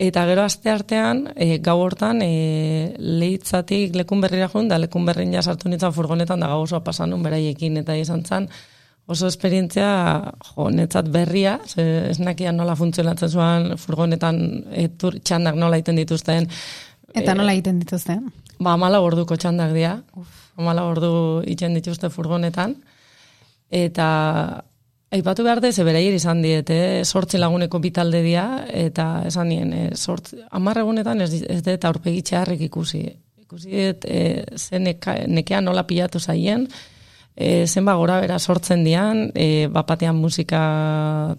Eta 0.00 0.22
gero 0.24 0.40
aste 0.48 0.70
artean, 0.72 1.26
e, 1.36 1.58
gau 1.60 1.76
hortan, 1.82 2.22
e, 2.24 2.94
lehitzatik 2.96 3.94
lekun 3.94 4.22
berrira 4.24 4.46
joan, 4.48 4.70
da 4.70 4.78
lekun 4.80 5.04
berrin 5.04 5.34
ja 5.34 5.42
sartu 5.42 5.68
nintzen 5.68 5.92
furgonetan, 5.92 6.40
da 6.40 6.48
gau 6.48 6.62
osoa 6.62 6.80
pasan 6.80 7.12
beraiekin, 7.22 7.76
eta 7.82 7.92
izan 8.00 8.24
zen, 8.24 8.48
oso 9.10 9.26
esperientzia 9.26 9.88
jo, 10.52 10.68
netzat 10.70 11.10
berria, 11.12 11.58
ze 11.66 12.10
esnakia 12.12 12.52
nola 12.54 12.76
funtzionatzen 12.78 13.30
zuen 13.30 13.66
furgonetan 13.80 14.38
etur, 14.84 15.18
txandak 15.24 15.58
nola 15.58 15.80
egiten 15.80 15.98
dituzten. 15.98 16.46
Eta 17.14 17.34
nola 17.34 17.56
egiten 17.56 17.80
dituzten? 17.82 18.28
Ba, 18.60 18.76
amala 18.76 19.00
orduko 19.02 19.36
txandak 19.40 19.74
dira. 19.74 19.96
Amala 20.60 20.84
ordu 20.86 21.12
itzen 21.48 21.74
dituzte 21.74 22.10
furgonetan. 22.12 22.76
Eta 23.70 24.06
aipatu 25.10 25.46
behar 25.46 25.62
de, 25.62 25.72
zebera 25.72 26.00
izan 26.00 26.42
diete, 26.42 27.04
sortzi 27.04 27.38
laguneko 27.38 27.80
bitalde 27.82 28.22
dia, 28.22 28.64
eta 28.68 29.24
esan 29.26 29.48
nien, 29.48 29.72
e, 29.72 29.96
sortzi, 29.96 30.38
egunetan 30.52 31.20
ez, 31.20 31.32
ez 31.42 31.62
dut 31.62 31.84
aurpegi 31.84 32.22
txarrik 32.22 32.62
ikusi. 32.68 33.02
Ikusi 33.42 33.70
dut, 33.70 34.04
e, 34.06 34.44
ze 34.56 34.78
nekean 34.78 35.64
nola 35.64 35.82
pilatu 35.86 36.20
zaien, 36.20 36.68
e, 37.40 37.66
zenba 37.66 37.96
gora 37.96 38.20
bera 38.20 38.38
sortzen 38.38 38.84
dian, 38.84 39.30
e, 39.34 39.66
bapatean 39.72 40.16
musika 40.20 40.62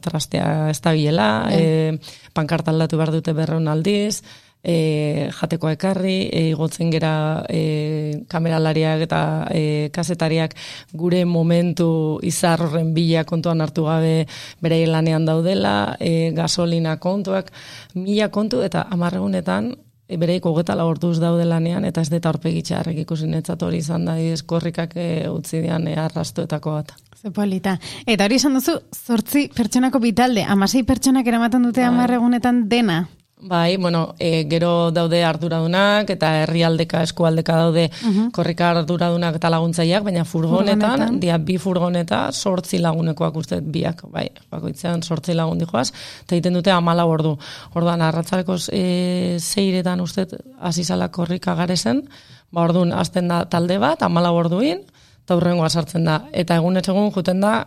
trastea 0.02 0.72
ez 0.74 0.80
da 0.82 0.96
biela, 0.98 1.28
e, 1.54 2.00
pankart 2.34 2.72
aldatu 2.74 2.98
behar 2.98 3.14
dute 3.14 3.36
berreun 3.38 3.70
aldiz, 3.70 4.24
e, 4.64 5.30
jateko 5.38 5.70
ekarri, 5.70 6.16
e, 6.34 6.42
igotzen 6.56 6.90
gera 6.94 7.14
e, 7.50 8.26
kameralariak 8.30 9.06
eta 9.06 9.22
e, 9.54 9.64
kasetariak 9.94 10.58
gure 10.98 11.22
momentu 11.26 12.20
izarren 12.26 12.96
bila 12.98 13.24
kontuan 13.30 13.62
hartu 13.62 13.86
gabe 13.86 14.26
bere 14.62 14.82
lanean 14.90 15.30
daudela, 15.30 15.96
e, 16.00 16.34
gasolina 16.34 16.98
kontuak, 16.98 17.54
mila 17.94 18.30
kontu 18.34 18.66
eta 18.66 18.88
amarregunetan 18.90 19.74
e, 20.12 20.18
bereiko 20.20 20.54
geta 20.58 20.76
orduz 20.84 21.18
daude 21.22 21.46
lanean, 21.48 21.86
eta 21.88 22.04
ez 22.04 22.12
deta 22.12 22.32
horpegitxarrek 22.34 23.00
ikusi 23.06 23.30
netzat 23.32 23.64
hori 23.64 23.80
izan 23.80 24.06
da, 24.10 24.18
korrikak 24.46 24.96
e, 24.96 25.08
utzi 25.32 25.64
dian 25.64 25.88
e, 25.88 25.96
arrastuetako 25.96 26.76
bat. 26.80 26.94
Zepolita. 27.22 27.78
Eta 28.10 28.26
hori 28.26 28.40
izan 28.42 28.58
duzu, 28.58 28.80
zortzi 28.98 29.48
pertsonako 29.56 30.02
bitalde, 30.04 30.44
amasei 30.44 30.84
pertsonak 30.84 31.28
eramaten 31.28 31.70
dute 31.70 31.82
bai. 31.82 31.90
amarregunetan 31.94 32.68
dena. 32.70 33.04
Bai, 33.44 33.78
bueno, 33.78 34.14
e, 34.20 34.46
gero 34.46 34.92
daude 34.94 35.24
arduradunak 35.26 36.12
eta 36.14 36.30
herrialdeka 36.44 37.02
eskualdeka 37.08 37.56
daude 37.58 37.88
uh 37.90 38.28
korrika 38.32 38.70
arduradunak 38.70 39.40
eta 39.40 39.50
laguntzaileak, 39.50 40.04
baina 40.04 40.24
furgonetan, 40.24 40.78
furgonetan, 40.82 41.20
dia 41.20 41.38
bi 41.38 41.58
furgoneta 41.58 42.20
sortzi 42.32 42.78
lagunekoak 42.78 43.36
uste 43.36 43.60
biak, 43.62 44.04
bai, 44.14 44.28
bakoitzean 44.52 45.02
sortzi 45.02 45.34
lagun 45.34 45.58
dijoaz, 45.58 45.90
eta 46.22 46.36
egiten 46.36 46.54
dute 46.54 46.72
amala 46.72 47.06
ordu. 47.10 47.34
Orduan, 47.74 48.02
arratzareko 48.06 48.60
e, 48.72 49.38
zeiretan 49.40 50.02
uste 50.02 50.28
azizala 50.60 51.10
korrika 51.10 51.56
garezen, 51.56 52.04
ba 52.52 52.62
orduan, 52.62 52.94
azten 52.94 53.28
da 53.28 53.46
talde 53.46 53.80
bat, 53.82 54.04
amala 54.04 54.32
orduin, 54.32 54.86
eta 55.26 55.36
hurrengoa 55.36 55.70
sartzen 55.70 56.06
da. 56.06 56.22
Eta 56.32 56.62
egun 56.62 56.78
egun 56.78 57.12
juten 57.12 57.42
da, 57.42 57.66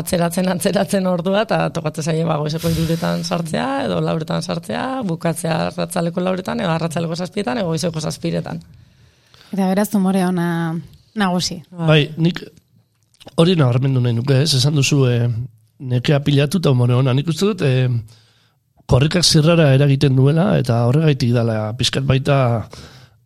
atzeratzen 0.00 0.48
atzeratzen 0.54 1.06
ordua 1.06 1.42
eta 1.46 1.58
tokatzen 1.74 2.06
zaie 2.10 2.24
ba 2.24 2.38
goizeko 2.40 2.70
iruretan 2.72 3.24
sartzea 3.24 3.66
edo 3.86 4.00
lauretan 4.00 4.42
sartzea, 4.42 5.02
bukatzea 5.08 5.58
arratzaleko 5.68 6.24
lauretan 6.24 6.60
edo 6.64 6.72
arratzaleko 6.72 7.16
zazpietan 7.16 7.60
edo 7.60 7.68
goizeko 7.72 8.00
zazpiretan. 8.00 8.62
Eta 9.52 9.68
beraz 9.68 9.88
tumore 9.92 10.24
ona 10.24 10.48
nagusi. 11.20 11.60
Bai, 11.70 12.06
nik 12.16 12.40
hori 13.36 13.56
nabarmendu 13.58 14.00
nahi 14.00 14.16
nuke, 14.16 14.40
ez? 14.42 14.54
Esan 14.56 14.78
duzu 14.78 15.04
e, 15.10 15.16
nekea 15.92 16.22
pilatu 16.24 16.62
eta 16.62 16.72
umore 16.72 16.96
ona. 16.96 17.12
Nik 17.12 17.28
uste 17.28 17.50
dut, 17.50 17.64
e, 17.66 17.88
korrikak 18.88 19.24
zirrara 19.24 19.72
eragiten 19.76 20.16
duela 20.16 20.52
eta 20.60 20.82
horregaitik 20.88 21.34
dala 21.36 21.58
pizkat 21.78 22.08
baita 22.08 22.38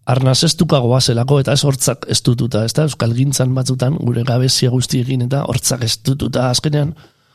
arnaz 0.07 0.45
ez 0.45 0.55
zelako 1.01 1.41
eta 1.41 1.53
ez 1.53 1.65
hortzak 1.65 2.07
ez 2.09 2.23
dututa, 2.23 2.65
ez 2.65 2.73
da, 2.73 2.83
euskal 2.83 3.13
gintzan 3.13 3.55
batzutan, 3.55 3.97
gure 3.97 4.23
gabezia 4.23 4.71
guztiekin 4.71 5.23
eta 5.23 5.45
hortzak 5.45 5.83
ez 5.83 5.99
dututa, 6.05 6.51
azkenean 6.51 6.95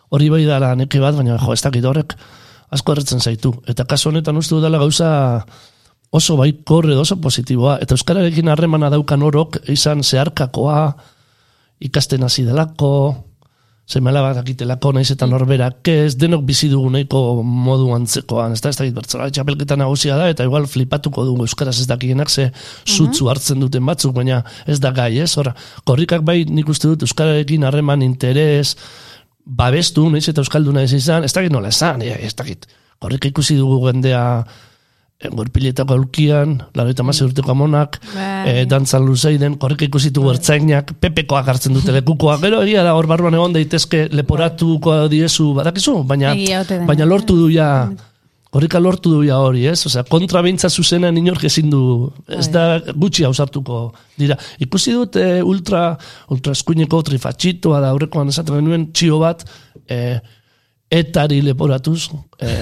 hori 0.09 0.29
bai 0.29 0.45
dala 0.45 0.75
neke 0.75 0.99
bat, 0.99 1.15
baina 1.15 1.37
jo, 1.37 1.53
ez 1.53 1.61
dakit 1.61 1.85
horrek 1.85 2.15
asko 2.71 2.93
erretzen 2.93 3.19
zaitu. 3.19 3.53
Eta 3.67 3.85
kaso 3.85 4.09
honetan 4.09 4.37
uste 4.37 4.55
dudala 4.55 4.79
gauza 4.79 5.45
oso 6.11 6.37
bai 6.37 6.51
korre 6.67 6.95
oso 6.95 7.17
positiboa, 7.17 7.77
eta 7.81 7.95
euskararekin 7.95 8.51
harremana 8.51 8.89
daukan 8.91 9.23
orok, 9.23 9.59
izan 9.71 10.03
zeharkakoa, 10.03 10.95
ikasten 11.79 12.23
hasi 12.23 12.43
delako, 12.47 12.91
zemela 13.91 14.21
bat 14.23 14.39
akitelako 14.39 14.93
naiz 14.95 15.09
eta 15.13 15.27
norberak 15.27 15.89
ez, 15.91 16.15
denok 16.19 16.45
bizi 16.47 16.69
dugu 16.71 16.89
nahiko 16.93 17.41
modu 17.43 17.91
antzekoan, 17.95 18.55
ez 18.55 18.61
da, 18.63 18.71
ez 18.71 18.79
da, 18.79 18.87
bertzora, 18.95 19.29
txapelketa 19.33 19.77
nagusia 19.79 20.17
da, 20.19 20.29
eta 20.31 20.47
igual 20.47 20.67
flipatuko 20.71 21.25
dugu 21.27 21.45
euskaraz 21.47 21.77
ez 21.81 21.87
dakienak 21.89 22.31
ze 22.31 22.49
zutzu 22.85 23.25
mhm. 23.25 23.29
hartzen 23.33 23.63
duten 23.63 23.85
batzuk, 23.85 24.15
baina 24.15 24.41
ez 24.65 24.79
da 24.79 24.93
gai, 24.95 25.11
ez, 25.19 25.31
ora, 25.41 25.55
korrikak 25.87 26.25
bai 26.27 26.43
nik 26.47 26.69
uste 26.71 26.87
dut 26.91 27.03
euskararekin 27.07 27.67
harreman 27.67 28.05
interes, 28.05 28.77
babestu, 29.45 30.07
naiz 30.09 30.27
eta 30.29 30.43
euskalduna 30.45 30.85
ez 30.87 30.93
izan, 30.95 31.25
ez 31.27 31.33
dakit 31.35 31.51
nola 31.51 31.71
esan, 31.73 32.01
ez 32.01 32.33
dakit, 32.37 32.67
korrik 33.01 33.31
ikusi 33.31 33.57
dugu 33.59 33.81
gendea, 33.87 34.23
gorpiletako 35.29 35.95
aulkian, 35.97 36.57
laro 36.75 36.89
eta 36.93 37.03
mazio 37.05 37.27
urteko 37.29 37.53
amonak, 37.53 37.99
e, 38.45 38.65
dantzan 38.69 39.05
luzeiden, 39.05 39.57
korrek 39.61 39.85
ikusitu 39.87 40.23
gertzainak, 40.25 40.95
pepekoak 41.03 41.49
hartzen 41.53 41.77
dute 41.77 41.93
lekukoa, 41.93 42.39
gero 42.41 42.61
egia 42.65 42.85
da 42.87 42.95
hor 42.97 43.09
barruan 43.09 43.37
egon 43.37 43.53
daitezke 43.53 44.07
leporatuko 44.15 45.03
diezu, 45.11 45.51
badakizu, 45.57 45.99
baina, 46.09 46.33
baina 46.87 47.05
lortu 47.05 47.37
du 47.37 47.51
ja, 47.53 47.69
korrika 48.51 48.81
lortu 48.81 49.13
du 49.13 49.21
ja 49.27 49.37
hori, 49.39 49.63
ez? 49.69 49.79
Osea, 49.87 50.03
kontra 50.09 50.41
bintza 50.43 50.69
zuzena 50.69 51.11
inork 51.15 51.45
ezin 51.47 51.69
du, 51.71 52.11
ez 52.27 52.47
da 52.51 52.81
gutxi 52.91 53.25
hausartuko 53.27 53.83
dira. 54.19 54.37
Ikusi 54.63 54.95
dut 54.97 55.17
e, 55.21 55.39
ultra, 55.45 55.91
ultra 56.33 56.55
eskuineko 56.57 57.01
trifatxitoa 57.07 57.79
da 57.83 57.93
aurrekoan 57.93 58.33
esaten 58.33 58.59
genuen 58.59 58.89
txio 58.91 59.21
bat, 59.21 59.45
e, 59.87 60.19
etari 60.91 61.39
leporatuz, 61.45 62.09
e, 62.41 62.55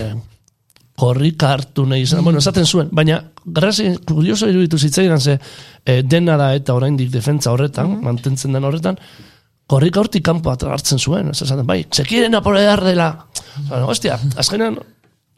korrika 1.00 1.54
hartu 1.56 1.86
nahi 1.88 2.04
izan, 2.04 2.24
bueno, 2.26 2.42
esaten 2.44 2.68
zuen, 2.68 2.92
baina 2.92 3.22
grazi, 3.46 3.94
kurioso 4.08 4.50
iruditu 4.52 4.78
zitzaidan 4.78 5.22
ze 5.22 5.38
e, 5.86 6.02
dena 6.04 6.36
da 6.40 6.52
eta 6.58 6.76
oraindik 6.76 7.12
defentza 7.14 7.54
horretan, 7.54 7.94
mm 7.94 8.08
mantentzen 8.10 8.56
den 8.56 8.68
horretan, 8.68 9.00
korrika 9.70 10.02
hortik 10.04 10.26
kanpo 10.26 10.52
hartzen 10.52 11.00
zuen, 11.00 11.32
ez 11.32 11.42
esaten, 11.42 11.66
bai, 11.68 11.84
sekiren 11.94 12.36
apolear 12.36 12.84
dela, 12.84 13.10
bueno, 13.70 13.88
hostia, 13.88 14.20
azkenean, 14.36 14.80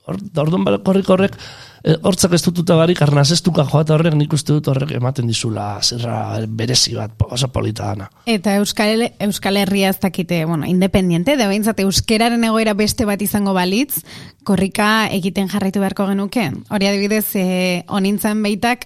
orduan 0.08 0.66
korrika 0.84 1.14
horrek, 1.14 1.38
Eh, 1.82 1.96
hortzak 2.06 2.36
ez 2.38 2.44
dututa 2.46 2.76
barik, 2.78 3.00
arnaz 3.02 3.32
ez 3.34 3.40
duka 3.42 3.64
joata 3.66 3.96
horrek, 3.96 4.14
nik 4.14 4.34
uste 4.36 4.54
dut 4.54 4.68
horrek 4.70 4.92
ematen 5.00 5.26
dizula 5.26 5.80
zerra 5.82 6.38
berezi 6.46 6.94
bat, 6.94 7.16
oso 7.26 7.50
polita 7.50 7.88
dana. 7.90 8.06
Eta 8.30 8.54
Euskal, 8.60 9.08
Euskal 9.26 9.58
Herria 9.58 9.90
ez 9.90 9.98
dakite, 10.04 10.44
bueno, 10.46 10.70
independiente, 10.70 11.36
da 11.40 11.48
behintzat 11.50 11.82
euskeraren 11.82 12.46
egoera 12.46 12.76
beste 12.78 13.08
bat 13.10 13.22
izango 13.22 13.56
balitz, 13.58 14.04
korrika 14.46 15.08
egiten 15.10 15.50
jarraitu 15.50 15.82
beharko 15.82 16.06
genuke. 16.12 16.52
Hori 16.70 16.92
adibidez, 16.92 17.26
e, 17.34 17.48
onintzen 17.90 18.46
beitak, 18.46 18.86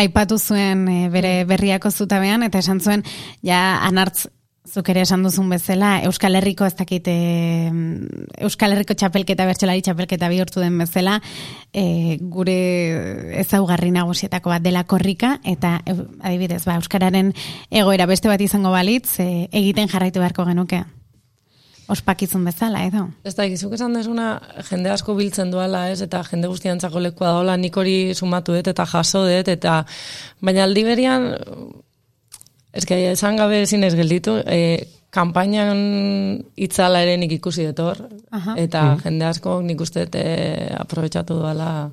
aipatu 0.00 0.40
zuen 0.40 0.88
e, 0.88 0.98
bere 1.12 1.42
berriako 1.44 1.92
zutabean, 1.92 2.48
eta 2.48 2.64
esan 2.64 2.80
zuen, 2.80 3.04
ja, 3.44 3.82
anartz 3.84 4.30
zuk 4.70 4.88
ere 4.92 5.02
esan 5.02 5.24
duzun 5.26 5.50
bezala, 5.50 5.96
Euskal 6.06 6.38
Herriko 6.38 6.66
ez 6.66 6.74
dakit, 6.78 7.08
e, 7.10 7.70
Euskal 8.46 8.74
Herriko 8.74 8.94
txapelketa, 8.94 9.46
bertxelari 9.48 9.82
txapelketa 9.82 10.30
bihurtu 10.30 10.62
den 10.62 10.78
bezala, 10.78 11.18
e, 11.74 12.18
gure 12.20 12.56
ezaugarri 13.42 13.90
nagusietako 13.94 14.54
bat 14.54 14.62
dela 14.62 14.84
korrika, 14.84 15.38
eta 15.44 15.80
e, 15.84 15.96
adibidez, 16.22 16.62
ba, 16.68 16.78
Euskararen 16.78 17.34
egoera 17.70 18.06
beste 18.10 18.30
bat 18.30 18.40
izango 18.40 18.70
balitz, 18.74 19.18
e, 19.18 19.48
egiten 19.50 19.90
jarraitu 19.90 20.22
beharko 20.22 20.46
genuke. 20.48 20.84
Ospakizun 21.90 22.44
bezala, 22.46 22.84
edo? 22.86 23.08
Ez 23.26 23.34
da, 23.34 23.48
gizuk 23.50 23.74
esan 23.74 23.96
desuna, 23.98 24.36
jende 24.68 24.92
asko 24.94 25.16
biltzen 25.18 25.50
duela, 25.50 25.88
ez, 25.90 25.98
eta 26.06 26.22
jende 26.28 26.46
guztiantzako 26.52 27.02
lekua 27.02 27.34
daola, 27.34 27.56
nik 27.58 27.74
hori 27.74 28.14
sumatu 28.14 28.54
dut, 28.54 28.70
eta 28.70 28.86
jaso 28.86 29.26
dut, 29.26 29.50
eta 29.50 29.80
baina 30.38 30.68
aldi 30.68 30.86
ez 32.72 32.86
que 32.86 33.12
esan 33.12 33.36
gabe 33.36 33.62
ezin 33.62 33.84
ez 33.84 33.94
gelditu, 33.94 34.38
e, 34.46 34.86
kampainan 35.10 36.44
itzala 36.56 37.02
ere 37.02 37.16
nik 37.18 37.32
ikusi 37.40 37.66
detor, 37.66 38.04
Aha. 38.30 38.54
eta 38.56 38.84
jende 39.02 39.26
asko 39.26 39.58
nik 39.62 39.80
uste 39.80 40.06
dut, 40.06 40.20
e, 40.20 40.68
aprobetsatu 40.78 41.40
duela, 41.40 41.90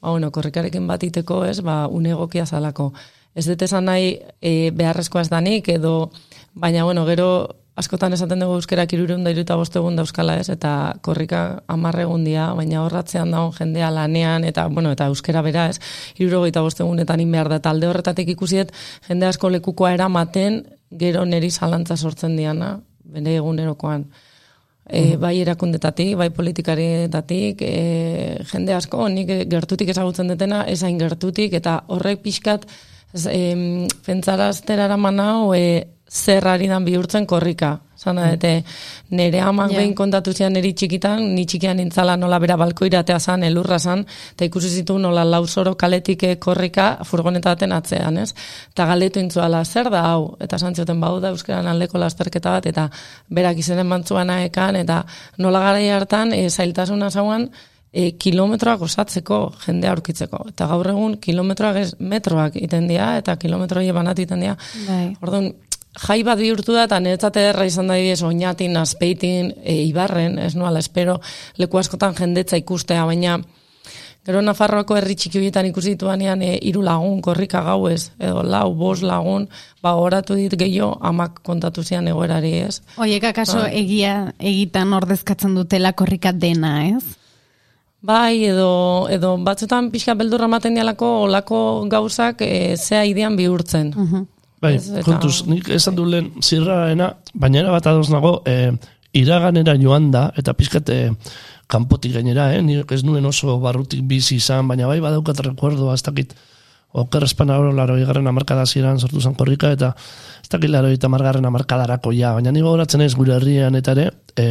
ba, 0.00 0.10
bueno, 0.10 0.30
korrikarekin 0.30 0.86
bat 0.86 1.02
iteko, 1.02 1.44
ez, 1.44 1.60
ba, 1.60 1.86
une 1.88 2.14
egokia 2.14 2.46
zalako. 2.46 2.92
Ez 3.34 3.46
dut 3.48 3.62
esan 3.62 3.88
nahi 3.90 4.14
e, 4.40 4.70
beharrezkoa 4.76 5.24
ez 5.24 5.30
danik, 5.32 5.68
edo, 5.74 6.12
baina, 6.54 6.84
bueno, 6.84 7.06
gero, 7.06 7.28
askotan 7.76 8.12
esaten 8.12 8.42
dugu 8.42 8.58
euskerak 8.58 8.92
irurun 8.92 9.24
da 9.24 9.32
iruta 9.32 9.56
bostegun 9.56 9.96
da 9.96 10.04
euskala 10.04 10.36
ez, 10.40 10.48
eta 10.52 10.94
korrika 11.04 11.62
amarregun 11.72 12.24
dia, 12.24 12.50
baina 12.56 12.82
horratzean 12.84 13.32
dago 13.32 13.52
jendea 13.56 13.90
lanean, 13.94 14.44
eta, 14.44 14.66
bueno, 14.68 14.92
eta 14.92 15.08
euskera 15.12 15.42
bera 15.42 15.68
ez, 15.72 15.78
irurogeita 16.18 16.62
bostegunetan 16.64 17.22
in 17.24 17.32
behar 17.32 17.48
da, 17.52 17.62
talde 17.64 17.88
horretatik 17.88 18.34
ikusiet, 18.34 18.74
jende 19.08 19.28
asko 19.30 19.50
lekukoa 19.52 19.94
eramaten, 19.96 20.62
gero 21.00 21.24
neri 21.24 21.50
zalantza 21.50 21.96
sortzen 21.96 22.36
diana, 22.36 22.74
bere 23.12 23.38
egunerokoan. 23.40 24.04
E, 24.92 25.16
bai 25.16 25.36
erakundetatik, 25.40 26.16
bai 26.18 26.28
politikarietatik, 26.34 27.62
e, 27.64 28.38
jende 28.50 28.74
asko, 28.76 29.06
nik 29.08 29.30
gertutik 29.48 29.88
ezagutzen 29.94 30.28
detena, 30.28 30.66
ezain 30.68 30.98
gertutik, 31.00 31.54
eta 31.56 31.78
horrek 31.88 32.20
pixkat, 32.20 32.66
ez, 33.14 33.24
em, 33.30 33.86
pentsaraztera 34.04 34.90
eraman 34.90 35.20
hau, 35.22 35.54
e, 35.54 35.86
zer 36.12 36.46
ari 36.46 36.68
dan 36.68 36.84
bihurtzen 36.84 37.26
korrika. 37.26 37.78
Zana, 38.02 38.32
dute, 38.32 38.64
nire 39.10 39.40
amak 39.40 39.70
Ja. 39.70 39.78
behin 39.78 39.94
kontatu 39.94 40.32
zian 40.34 40.52
niri 40.52 40.72
txikitan, 40.74 41.34
ni 41.34 41.46
txikian 41.46 41.76
nintzala 41.76 42.16
nola 42.16 42.38
bera 42.40 42.56
balko 42.56 42.84
iratea 42.84 43.18
zan, 43.20 43.44
elurra 43.44 43.78
zan, 43.78 44.04
eta 44.32 44.44
ikusi 44.44 44.68
zitu 44.68 44.98
nola 44.98 45.22
lauzoro 45.24 45.76
kaletik 45.76 46.22
eh, 46.24 46.36
korrika 46.36 46.98
furgoneta 47.04 47.54
baten 47.54 47.72
atzean, 47.72 48.18
ez? 48.18 48.34
Eta 48.72 48.86
galdetu 48.86 49.20
intzuala, 49.20 49.64
zer 49.64 49.88
da 49.90 50.02
hau? 50.10 50.36
Eta 50.40 50.58
santzioten 50.58 51.00
bau 51.00 51.20
da 51.20 51.30
euskeran 51.30 51.66
aldeko 51.66 51.98
lasterketa 51.98 52.50
bat, 52.50 52.66
eta 52.66 52.88
berak 53.30 53.58
izenen 53.58 53.86
mantzuana 53.86 54.42
ekan, 54.44 54.76
eta 54.82 55.04
nola 55.38 55.60
garai 55.60 55.88
hartan, 55.90 56.32
e, 56.32 56.50
zailtasuna 56.50 57.10
zauan, 57.10 57.48
e, 57.92 58.12
kilometroak 58.18 58.82
osatzeko 58.82 59.52
jende 59.64 59.86
aurkitzeko. 59.88 60.46
Eta 60.48 60.66
gaur 60.66 60.88
egun 60.88 61.18
kilometroak 61.22 61.76
ez 61.76 61.90
metroak 62.00 62.56
iten 62.56 62.88
dira, 62.88 63.16
eta 63.16 63.36
kilometroi 63.36 63.92
banat 63.92 64.18
iten 64.18 64.40
dira. 64.40 64.56
Bai. 64.88 65.04
Orduan, 65.22 65.52
jai 65.92 66.22
bat 66.24 66.38
bihurtu 66.40 66.72
da, 66.72 66.86
eta 66.88 67.00
niretzat 67.00 67.36
ederra 67.36 67.66
izan 67.68 67.90
da 67.90 67.98
bidez, 68.00 68.22
oinatin, 68.24 68.76
azpeitin, 68.80 69.52
e, 69.62 69.82
ibarren, 69.84 70.38
ez 70.38 70.54
nuala, 70.56 70.80
espero, 70.80 71.20
leku 71.58 71.78
askotan 71.78 72.16
jendetza 72.16 72.56
ikustea, 72.56 73.04
baina 73.04 73.40
gero 74.22 74.38
Nafarroako 74.44 74.94
herri 74.96 75.16
txiki 75.18 75.40
horietan 75.40 75.66
ikusi 75.66 75.96
dituanean 75.96 76.42
e, 76.46 76.52
hiru 76.62 76.84
lagun, 76.86 77.20
korrika 77.24 77.62
gauez, 77.66 78.12
edo 78.22 78.44
lau, 78.46 78.68
bos 78.78 79.02
lagun, 79.02 79.48
ba, 79.82 79.96
oratu 79.98 80.36
dit 80.38 80.54
gehiago, 80.58 80.94
amak 81.02 81.40
kontatu 81.42 81.82
zian 81.82 82.08
egoerari, 82.08 82.54
ez? 82.68 82.80
Oiek 83.02 83.24
akaso 83.32 83.58
Bai. 83.64 83.72
egia 83.82 84.32
egitan 84.38 84.94
ordezkatzen 84.94 85.58
dutela 85.58 85.92
korrika 85.98 86.32
dena, 86.32 86.76
ez? 86.86 87.18
Bai, 88.02 88.44
edo, 88.46 89.08
edo 89.10 89.36
batzutan 89.46 89.90
pixka 89.90 90.14
beldurra 90.18 90.48
ematen 90.48 90.74
dialako 90.78 91.10
olako 91.28 91.58
gauzak 91.90 92.40
e, 92.46 92.76
zea 92.78 93.04
idean 93.06 93.36
bihurtzen. 93.38 93.92
Bai, 94.62 94.76
Ez, 94.78 94.88
eta- 94.92 95.02
kontuz, 95.02 95.42
nik 95.50 95.68
esan 95.74 95.96
du 95.98 96.04
lehen 96.06 96.30
zirraena, 96.40 97.16
baina 97.34 97.64
bat 97.72 97.86
adoz 97.90 98.08
nago, 98.12 98.36
e, 98.46 98.70
iraganera 99.18 99.74
joan 99.80 100.10
da, 100.14 100.28
eta 100.38 100.54
pixkat 100.54 100.88
e, 100.94 101.00
kanpotik 101.66 102.14
gainera, 102.14 102.52
eh? 102.54 102.62
nik 102.62 102.92
ez 102.94 103.02
nuen 103.04 103.26
oso 103.26 103.58
barrutik 103.60 104.04
bizi 104.06 104.36
izan, 104.38 104.68
baina 104.68 104.86
bai 104.86 105.00
badaukat 105.02 105.40
rekuerdoa, 105.48 105.96
ez 105.98 106.02
dakit, 106.06 106.34
oker 106.92 107.24
espana 107.24 107.56
oro 107.58 107.72
laro 107.72 107.96
igarren 107.98 108.28
amarkada 108.28 108.66
ziren 108.66 109.00
sortu 109.00 109.20
zen 109.20 109.34
korrika, 109.34 109.72
eta 109.72 109.94
ez 110.42 110.48
dakit 110.52 110.70
laro 110.70 110.92
eta 110.92 111.08
margarren 111.08 111.48
amarkadarako 111.48 112.12
ja, 112.12 112.34
baina 112.36 112.52
nire 112.52 112.68
goratzen 112.68 113.00
ez 113.00 113.14
gure 113.16 113.34
herrian 113.38 113.74
eta 113.74 113.96
ere, 113.96 114.10
e, 114.36 114.46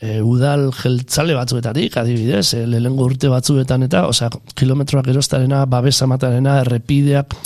e, 0.00 0.20
udal 0.20 0.70
jeltzale 0.74 1.36
batzuetatik, 1.38 1.96
adibidez, 1.96 2.48
e, 2.58 2.64
lehengo 2.66 3.06
urte 3.06 3.30
batzuetan 3.30 3.86
eta, 3.86 4.04
osea, 4.10 4.30
kilometroak 4.58 5.08
erostarena, 5.14 5.64
babesa 5.70 6.10
matarena, 6.10 6.58
errepideak, 6.64 7.36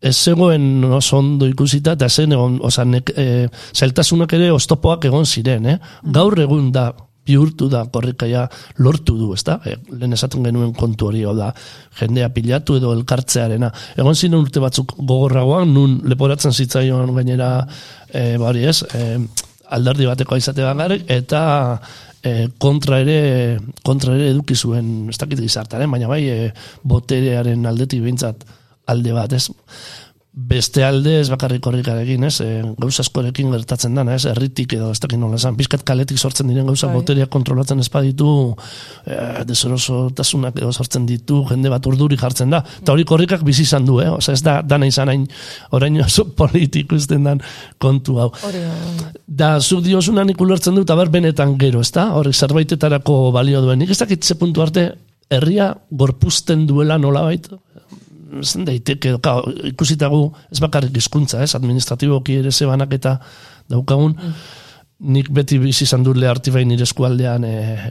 ez 0.00 0.14
zegoen 0.16 0.84
oso 0.84 1.18
ondo 1.18 1.46
ikusita, 1.48 1.96
eta 1.98 2.08
zen 2.08 2.34
egon, 2.36 2.58
osea, 2.64 2.86
nek, 2.86 3.12
e, 3.18 3.26
zailtasunak 3.74 4.32
ere 4.38 4.52
oztopoak 4.54 5.08
egon 5.10 5.26
ziren, 5.26 5.66
eh? 5.66 5.76
Gaur 6.14 6.38
egun 6.38 6.70
da, 6.72 6.92
bihurtu 7.28 7.66
da 7.68 7.82
korrikaia 7.92 8.46
lortu 8.78 9.16
du, 9.18 9.32
ezta? 9.34 9.58
E, 9.66 9.74
lehen 9.90 10.14
esaten 10.16 10.46
genuen 10.46 10.72
kontu 10.78 11.10
hori, 11.10 11.24
da, 11.36 11.50
jendea 11.98 12.30
pilatu 12.34 12.78
edo 12.78 12.94
elkartzearena. 12.96 13.72
Egon 13.98 14.16
ziren 14.16 14.38
urte 14.38 14.62
batzuk 14.62 14.94
gogorragoan, 14.98 15.74
nun 15.74 15.98
leporatzen 16.08 16.54
zitzaion 16.54 17.14
gainera, 17.16 17.50
e, 18.08 18.36
bari 18.40 18.64
ez, 18.70 18.80
e, 18.94 19.18
alderdi 19.74 20.06
bateko 20.08 20.38
izate 20.38 20.62
bakarrik, 20.64 21.02
eta 21.10 21.42
e, 22.22 22.48
kontra 22.58 23.02
ere 23.02 23.58
kontra 23.84 24.14
ere 24.14 24.30
eduki 24.30 24.56
zuen 24.56 25.10
ez 25.10 25.18
dakit 25.18 25.42
gizartaren, 25.42 25.90
baina 25.90 26.08
bai 26.08 26.22
e, 26.30 26.38
boterearen 26.86 27.66
aldetik 27.68 28.00
behintzat 28.06 28.46
alde 28.88 29.16
bat, 29.16 29.32
ez? 29.36 29.48
Beste 30.38 30.84
alde 30.86 31.16
ez 31.18 31.26
bakarrik 31.32 31.58
korrikarekin, 31.64 32.22
ez? 32.28 32.36
E, 32.44 32.60
gauza 32.78 33.02
askorekin 33.02 33.48
gertatzen 33.50 33.96
dana, 33.96 34.14
ez? 34.14 34.22
Herritik 34.28 34.76
edo 34.76 34.92
ez 34.94 35.00
dakit 35.02 35.18
nola 35.18 35.34
esan, 35.40 35.56
bizkat 35.58 35.82
kaletik 35.88 36.20
sortzen 36.20 36.46
diren 36.46 36.68
gauza 36.68 36.86
Bai. 36.86 37.00
boterea 37.00 37.26
kontrolatzen 37.32 37.82
ez 37.82 37.88
baditu, 37.90 38.28
e, 39.02 39.16
desorosotasunak 39.48 40.60
edo 40.60 40.70
sortzen 40.70 41.08
ditu, 41.08 41.40
jende 41.48 41.72
bat 41.72 41.88
urduri 41.90 42.20
jartzen 42.20 42.54
da. 42.54 42.62
Eta 42.84 42.94
hori 42.94 43.08
korrikak 43.08 43.42
bizi 43.42 43.64
izan 43.66 43.88
du, 43.88 43.98
eh? 44.04 44.12
Osa 44.14 44.36
ez 44.36 44.44
da 44.46 44.60
dana 44.62 44.86
izan 44.86 45.10
hain 45.10 45.26
orain 45.74 45.98
oso 46.04 46.28
politiko 46.42 46.94
izten 46.94 47.26
dan 47.26 47.42
kontu 47.82 48.20
hau. 48.22 48.30
Hori 48.46 48.62
da. 48.62 49.10
Da, 49.26 49.52
zuk 49.58 49.82
diosuna 49.88 50.22
nik 50.28 50.40
ulertzen 50.40 50.78
dut, 50.78 50.94
aber 50.94 51.10
benetan 51.10 51.58
gero, 51.58 51.82
ezta? 51.82 52.12
Horrek 52.14 52.38
zerbaitetarako 52.38 53.32
balio 53.34 53.64
duen. 53.64 53.82
Nik 53.82 53.90
ez 53.90 53.98
dakit 54.04 54.22
ze 54.22 54.38
puntu 54.38 54.62
arte, 54.62 54.92
herria 55.34 55.72
gorpuzten 55.90 56.66
duela 56.68 56.96
nolabait, 56.98 57.50
zen 58.42 58.66
daiteke, 58.68 59.16
ka, 59.22 59.38
ikusitagu, 59.72 60.22
ez 60.52 60.60
bakarrik 60.62 60.96
hizkuntza, 60.96 61.42
ez, 61.42 61.54
administratiboki 61.58 62.38
ere 62.42 62.52
zebanak 62.52 62.92
eta 62.98 63.16
daukagun, 63.70 64.16
nik 65.14 65.30
beti 65.34 65.58
bizi 65.62 65.86
izan 65.86 66.04
dut 66.06 66.18
leharti 66.18 66.52
bain 66.54 66.68
nire 66.68 66.86
eskualdean, 66.88 67.44
e, 67.44 67.90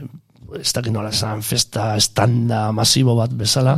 ez 0.60 0.72
dakit 0.72 0.92
nola 0.92 1.10
esan, 1.12 1.42
festa, 1.44 1.90
estanda, 2.00 2.68
masibo 2.72 3.16
bat 3.18 3.34
bezala, 3.36 3.76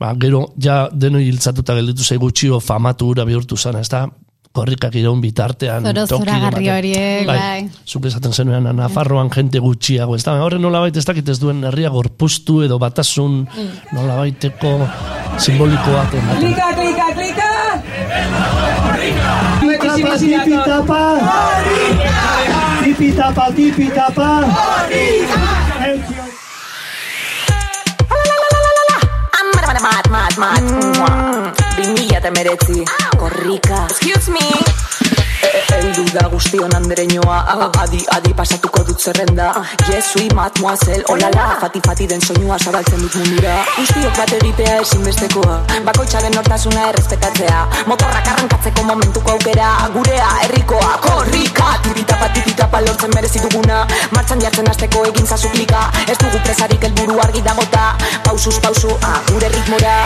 ba, 0.00 0.14
gero, 0.20 0.46
ja, 0.58 0.82
denoi 0.92 1.26
hiltzatuta 1.28 1.76
gelditu 1.78 2.06
zaigu 2.06 2.30
txio 2.30 2.60
famatu 2.60 3.12
ura 3.14 3.26
bihurtu 3.28 3.58
zen, 3.58 3.78
ez 3.82 3.88
da, 3.92 4.06
korrikak 4.52 4.94
iraun 4.98 5.20
bitartean. 5.22 5.84
Zoro 5.86 6.06
toki 6.10 6.24
zoragarri 6.24 6.70
horiek, 6.74 7.26
bai. 7.28 7.68
Zuk 7.86 8.08
esaten 8.10 8.34
zenuen, 8.34 8.66
Nafarroan 8.76 9.30
jente 9.30 9.62
gutxiago, 9.62 10.16
ez 10.18 10.24
da, 10.26 10.34
horren 10.42 10.62
nolabait 10.64 10.96
ez 10.96 11.04
dakit 11.06 11.28
ez 11.30 11.38
duen 11.42 11.62
herria 11.70 11.92
gorpuztu 11.94 12.60
edo 12.66 12.78
batasun 12.82 13.44
nolabaiteko 13.94 14.74
simboliko 15.38 15.94
bat 15.94 16.18
ematen. 16.18 16.42
Klika, 16.42 16.72
klika, 16.80 17.06
klika! 17.14 17.50
Muchísimas 19.62 20.20
Tipitapa, 20.20 21.02
tipitapa, 22.82 23.50
tipitapa. 23.54 24.30
Mad, 29.80 30.10
mad, 30.10 30.36
mad, 30.38 30.62
mad. 30.98 31.59
Bi 31.80 31.86
mila 31.96 32.18
eta 32.18 32.28
emeretzi. 32.28 32.84
Korrika. 33.16 33.86
Excuse 33.88 34.30
me. 34.30 34.40
Eldu 35.72 36.04
da 36.12 36.28
guztion 36.28 36.74
andereñoa 36.76 37.38
Adi, 37.80 38.00
adi 38.12 38.34
pasatuko 38.34 38.82
dut 38.84 39.00
zerrenda. 39.00 39.46
Jesui, 39.88 40.28
mademoiselle, 40.34 41.04
olala. 41.08 41.56
Fati, 41.60 41.80
fati 41.86 42.06
den 42.06 42.20
soinua 42.20 42.58
zabaltzen 42.58 43.00
dut 43.00 43.14
mundura. 43.16 43.54
Guztiok 43.78 44.12
bat 44.18 44.34
egitea 44.40 44.74
ezinbestekoa. 44.82 45.56
Bakoitzaren 45.86 46.36
nortasuna 46.36 46.90
errespetatzea. 46.90 47.64
Motorrak 47.86 48.28
arrankatzeko 48.34 48.84
momentuko 48.84 49.32
aukera. 49.38 49.70
Gurea, 49.96 50.28
herrikoa, 50.42 50.92
korrika. 51.06 51.78
Tipitapa, 51.86 52.28
tipitapa 52.36 52.84
lortzen 52.84 53.16
merezi 53.16 53.40
duguna. 53.46 53.86
Martxan 54.12 54.44
jartzen 54.44 54.68
hasteko 54.68 55.06
egin 55.14 55.26
zazuklika 55.26 55.88
Ez 56.08 56.18
dugu 56.20 56.44
presarik 56.44 56.84
helburu 56.84 57.20
argi 57.24 57.40
dagota 57.46 57.96
Pausuz, 58.28 58.58
pausu, 58.60 58.92
ah, 59.00 59.20
gure 59.32 59.48
ritmora 59.48 59.96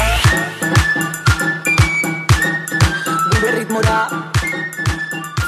Gure 3.44 3.59
ritmora 3.61 3.96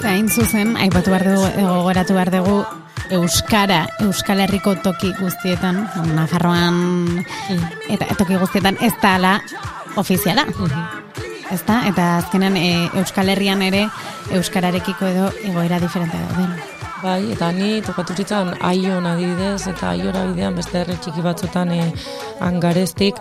Zain 0.03 0.27
zuzen, 0.29 0.75
aipatu 0.77 1.15
behar 1.15 1.23
dugu, 1.25 1.47
gogoratu 1.57 2.13
behar 2.13 2.29
dugu, 2.35 2.57
Euskara, 3.17 3.79
Euskal 4.05 4.43
Herriko 4.45 4.75
toki 4.85 5.15
guztietan, 5.17 5.81
Nafarroan, 6.13 7.25
eta 7.89 8.11
toki 8.21 8.37
guztietan 8.37 8.77
ez 8.85 8.93
da 9.01 9.15
ala 9.17 9.33
ofiziala. 9.97 10.45
Ez 11.49 11.63
da, 11.65 11.81
eta 11.89 12.11
azkenan 12.19 12.61
e, 12.61 12.69
Euskal 13.01 13.33
Herrian 13.33 13.65
ere 13.65 13.87
Euskararekiko 14.29 15.09
edo 15.15 15.31
egoera 15.49 15.81
diferente 15.81 16.21
dauden. 16.21 16.76
Bai, 17.03 17.33
eta 17.35 17.51
ni 17.53 17.83
tokatu 17.85 18.15
zitzan 18.17 18.55
aion 18.65 19.05
adibidez, 19.07 19.67
eta 19.69 19.91
aiora 19.93 20.23
bidean 20.31 20.55
beste 20.57 20.79
herri 20.81 20.97
txiki 21.05 21.25
batzutan 21.25 21.73
e, 21.75 21.81
angareztik 22.47 23.21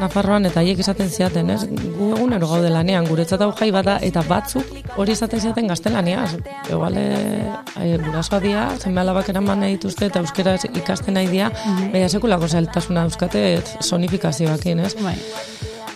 Nafarroan, 0.00 0.48
eta 0.48 0.62
haiek 0.62 0.80
esaten 0.80 1.10
ziaten, 1.12 1.50
ez? 1.52 1.60
Gu 1.68 2.10
egunero 2.16 2.48
gaude 2.48 2.70
lanean, 2.72 3.08
guretzat 3.10 3.44
hau 3.44 3.50
jai 3.58 3.70
bada, 3.76 3.98
eta 4.06 4.24
batzuk 4.28 4.96
hori 4.96 5.12
esaten 5.16 5.40
ziaten 5.40 5.68
gaztelania. 5.68 6.24
Egoale, 6.68 7.06
e, 7.76 7.92
gurasoa 8.06 8.40
dia, 8.40 8.66
zenbe 8.78 9.04
alabak 9.04 9.28
eraman 9.34 9.66
nahi 9.66 9.76
dituzte, 9.76 10.08
eta 10.08 10.24
euskera 10.24 10.56
ikasten 10.70 11.20
nahi 11.20 11.28
dia, 11.28 11.50
mm 11.50 11.76
-hmm. 11.76 11.92
baina 11.92 12.08
sekulako 12.08 12.48
zailtasuna 12.48 13.04
euskate 13.08 13.62
sonifikazioakin, 13.80 14.80
ez? 14.80 14.94
Bai. 15.02 15.18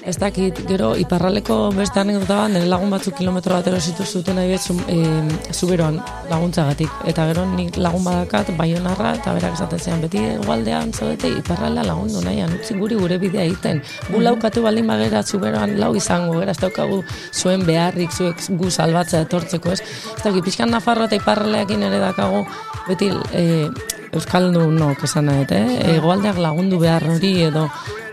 Ez 0.04 0.18
dakit, 0.20 0.58
gero, 0.68 0.90
iparraleko 1.00 1.70
beste 1.72 1.96
anekdota 2.02 2.42
bat, 2.42 2.50
nire 2.52 2.66
lagun 2.68 2.90
batzuk 2.92 3.14
kilometro 3.16 3.54
bat 3.56 3.70
erositu 3.70 4.04
zuten 4.04 4.36
nahi 4.36 4.50
betzu, 4.50 4.74
e, 4.92 4.98
zuberoan 5.56 5.96
laguntzagatik. 6.28 6.98
Eta 7.08 7.24
gero 7.30 7.46
nik 7.48 7.78
lagun 7.80 8.04
badakat, 8.04 8.50
baionarra, 8.58 9.14
eta 9.16 9.32
berak 9.32 9.56
esaten 9.56 9.80
zean, 9.80 10.04
beti 10.04 10.20
egualdean 10.34 10.92
zaudete, 10.92 11.32
iparralea 11.40 11.86
lagundu 11.88 12.20
nahian, 12.26 12.52
utzi 12.58 12.76
guri 12.76 13.00
gure 13.00 13.16
bidea 13.22 13.46
egiten. 13.48 13.80
Gu 14.10 14.20
laukatu 14.28 14.66
baldin 14.68 14.92
bagera 14.92 15.24
zuberoan 15.24 15.78
lau 15.80 15.94
izango, 15.96 16.36
gara, 16.36 16.52
ez 16.52 16.60
daukagu 16.60 17.00
zuen 17.32 17.64
beharrik, 17.64 18.12
zuek 18.12 18.44
gu 18.60 18.70
salbatzea 18.70 19.24
etortzeko, 19.24 19.72
ez? 19.72 19.80
Ez 20.18 20.20
dakit, 20.20 20.44
pixkan 20.44 20.68
nafarroa 20.76 21.08
eta 21.08 21.16
iparraleakin 21.22 21.88
ere 21.88 22.04
dakago, 22.04 22.44
beti 22.90 23.08
e, 23.32 23.48
Euskaldun 24.14 24.76
no, 24.78 24.92
esan 25.02 25.32
nahi, 25.32 25.48
eh? 25.48 25.96
Egoaldeak 25.96 26.36
lagundu 26.38 26.76
behar 26.78 27.08
hori 27.08 27.38
edo 27.48 27.70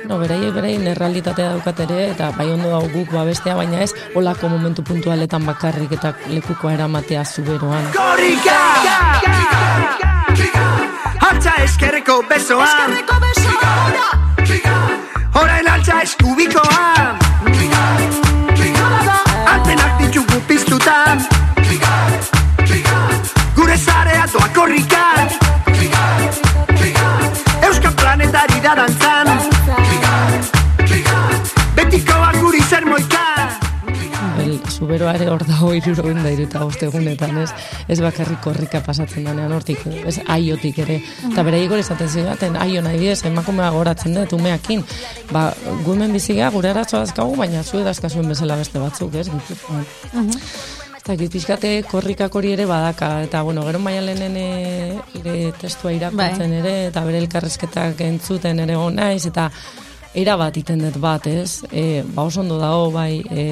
no, 0.07 0.17
berai, 0.19 0.51
berai, 0.51 0.75
errealitatea 0.93 1.51
daukat 1.55 1.79
ere, 1.85 1.99
eta 2.11 2.31
bai 2.37 2.47
ondo 2.51 2.71
hau 2.75 2.83
guk 2.93 3.11
babestea, 3.13 3.55
baina 3.55 3.81
ez, 3.85 3.91
olako 4.15 4.49
momentu 4.51 4.83
puntualetan 4.83 5.45
bakarrik 5.45 5.91
eta 5.97 6.13
lekukoa 6.29 6.73
eramatea 6.77 7.23
zuberoan. 7.25 7.85
Korrika! 7.95 8.59
Altza 11.29 11.53
eskerreko 11.65 12.21
besoan! 12.29 12.95
Eskerreko 12.95 13.19
besoan! 13.25 13.93
Orain 15.41 15.69
altza 15.75 16.01
eskubikoan! 16.07 17.21
Antenak 19.51 20.01
ditugu 20.01 20.41
piztutan! 20.47 21.23
Gure 23.55 23.77
zarea 23.77 24.27
doa 24.33 24.49
korrikan! 24.55 25.40
El 34.91 34.97
zuberoa 34.97 35.13
ere 35.15 35.27
hor 35.31 35.43
dago 35.47 35.69
irurogen 35.71 36.17
da 36.19 36.31
iruta 36.33 36.65
egunetan, 36.83 37.37
ez? 37.39 37.51
Ez 37.87 38.01
bakarrik 38.03 38.41
korrika 38.43 38.81
pasatzen 38.83 39.23
danean 39.23 39.53
hortik, 39.55 39.85
ez 39.87 40.19
aiotik 40.27 40.81
ere. 40.83 40.97
Eta 41.29 41.43
bere 41.47 41.61
igor 41.63 41.79
izaten 41.79 42.09
zidaten, 42.09 42.57
aio 42.59 42.81
nahi 42.83 42.99
bidez, 42.99 43.23
emakumea 43.23 43.69
goratzen 43.71 44.13
dut, 44.13 44.33
umeakin. 44.35 44.83
Ba, 45.31 45.53
gumen 45.85 46.11
bizigea 46.11 46.49
gure 46.51 46.73
aratzoa 46.73 47.05
dazkagu, 47.05 47.37
baina 47.39 47.63
zu 47.63 47.79
edazkazuen 47.79 48.27
bezala 48.27 48.57
beste 48.59 48.83
batzuk, 48.83 49.15
ez? 49.15 49.29
Gipuzkoan. 49.31 49.87
Eta 50.99 51.15
gizpizkate 51.17 51.71
korrikak 51.87 52.35
hori 52.35 52.51
ere 52.57 52.65
badaka, 52.67 53.13
eta 53.23 53.45
bueno, 53.47 53.63
gero 53.65 53.79
maialenen 53.79 54.35
ere 54.41 55.37
testua 55.61 55.95
irakurtzen 55.95 56.59
ere, 56.59 56.75
eta 56.89 57.05
bere 57.07 57.23
elkarrezketak 57.23 58.03
entzuten 58.11 58.59
ere 58.67 58.75
naiz 58.91 59.23
eta 59.25 59.47
era 60.13 60.35
bat 60.37 60.57
iten 60.57 60.81
dut 60.83 60.97
bat, 61.01 61.27
ez? 61.27 61.63
E, 61.71 62.03
ba 62.15 62.25
oso 62.27 62.41
ondo 62.41 62.59
dago, 62.59 62.89
bai, 62.91 63.21
e, 63.31 63.43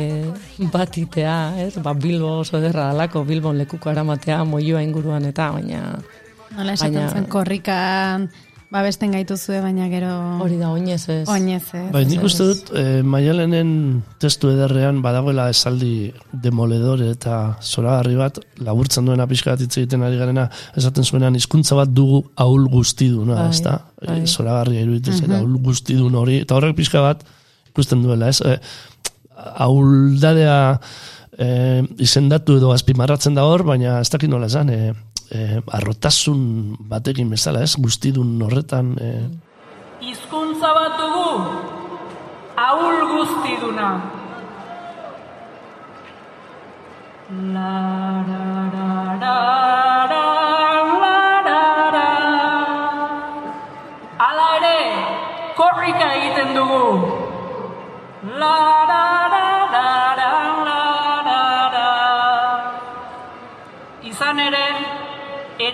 bat 0.74 0.98
itea, 0.98 1.38
ez? 1.66 1.74
Ba, 1.84 1.94
Bilbo 1.94 2.40
oso 2.42 2.60
ederra 2.60 2.90
dalako, 2.92 3.24
Bilbon 3.28 3.58
lekuko 3.62 3.90
aramatea, 3.92 4.44
moioa 4.44 4.84
inguruan 4.84 5.26
eta, 5.30 5.52
baina... 5.56 5.84
Nola 6.50 6.74
esaten 6.74 7.12
zen 7.14 7.28
korrikan 7.30 8.26
babesten 8.70 9.12
gaituzue, 9.16 9.58
baina 9.64 9.88
gero... 9.90 10.10
Hori 10.44 10.58
da, 10.60 10.68
oinez 10.70 11.02
ez. 11.10 11.24
Oinez 11.32 11.64
ez. 11.74 11.88
Bai, 11.94 12.04
nik 12.06 12.22
uste 12.28 12.46
dut, 12.52 12.68
eh, 12.78 13.00
maialenen 13.02 13.72
testu 14.22 14.52
ederrean 14.54 15.00
badagoela 15.02 15.48
esaldi 15.50 16.12
demoledore 16.46 17.08
eta 17.16 17.40
zoragarri 17.66 18.14
bat, 18.20 18.38
laburtzen 18.62 19.10
duena 19.10 19.26
pixka 19.32 19.56
bat 19.56 19.64
hitz 19.66 19.74
egiten 19.82 20.06
ari 20.06 20.20
garena, 20.22 20.46
esaten 20.78 21.04
zuenan 21.08 21.36
hizkuntza 21.40 21.76
bat 21.80 21.90
dugu 21.90 22.22
ahul 22.38 22.68
guztiduna, 22.70 23.40
Bai, 23.42 23.50
ez 23.50 23.64
da? 23.66 23.80
bai. 24.06 24.22
zoragarria 24.28 24.86
iruditzen 24.86 25.16
Mhm. 25.18 25.26
zen, 25.26 25.36
ahul 25.40 25.58
guztidun 25.66 26.16
hori, 26.22 26.38
eta 26.46 26.56
horrek 26.56 26.76
pixka 26.78 27.02
bat 27.02 27.26
ikusten 27.74 28.04
duela, 28.06 28.30
ez? 28.30 28.42
Eh, 28.46 28.60
ahuldadea 29.66 30.80
eh, 31.40 31.82
izendatu 32.04 32.58
edo 32.60 32.74
azpimarratzen 32.76 33.34
da 33.38 33.46
hor, 33.48 33.64
baina 33.64 34.00
ez 34.04 34.10
dakit 34.12 34.30
nola 34.30 34.48
esan, 34.52 34.70
eh, 34.70 34.94
eh, 35.32 35.60
arrotasun 35.78 36.76
batekin 36.80 37.30
bezala, 37.30 37.64
ez? 37.64 37.76
Guztidun 37.78 38.42
horretan... 38.42 38.96
Eh, 39.02 39.26
Hizkuntza 40.00 40.70
bat 40.74 40.94
dugu, 40.96 41.32
ahul 42.56 43.00
guztiduna. 43.18 43.90
La, 47.54 47.74
ra, 48.28 48.40
la, 48.74 48.96
ra, 49.22 49.34
ra. 50.14 50.30
Hala 54.24 54.48
ere, 54.58 54.80
korrika 55.60 56.08
egiten 56.16 56.56
dugu. 56.56 56.88
La, 58.42 58.56
ra, 58.90 59.04
ra, 59.29 59.29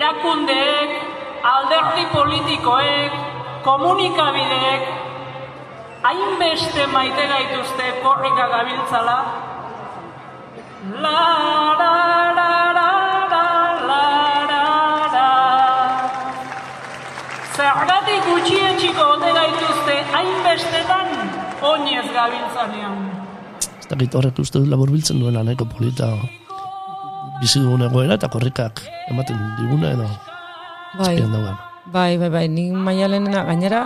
erakundeek, 0.06 0.90
alderdi 1.42 2.04
politikoek, 2.12 3.12
komunikabideek, 3.64 4.84
hainbeste 6.06 6.86
maite 6.92 7.26
gaituzte 7.32 7.86
korrika 8.04 8.46
gabiltzala. 8.54 9.16
La, 11.02 11.18
ra, 11.80 11.94
ra, 12.38 12.50
ra, 12.78 12.92
la, 13.88 14.02
ra, 14.52 14.62
ra. 15.16 15.26
Zergatik 17.56 18.30
gutxietxiko 18.30 19.10
ote 19.16 19.34
gaituzte 19.40 20.00
hainbestetan 20.14 21.14
oinez 21.72 22.06
gabiltzanean. 22.14 23.04
ez 23.80 23.86
dakit 23.90 24.14
horrek 24.14 24.38
uste 24.38 24.58
dut 24.58 24.68
laburbiltzen 24.70 25.18
duena 25.20 25.42
nahiko 25.42 25.64
polita 25.64 26.14
bizi 27.40 27.60
dugun 27.60 27.86
egoera 27.88 28.16
eta 28.16 28.30
korrikak 28.32 28.82
ematen 29.10 29.38
diguna 29.60 29.92
edo 29.96 30.08
Bai, 30.96 31.18
bai, 31.92 32.16
bai, 32.16 32.28
bai, 32.32 32.46
nik 32.48 32.72
maialenena 32.72 33.42
gainera, 33.44 33.82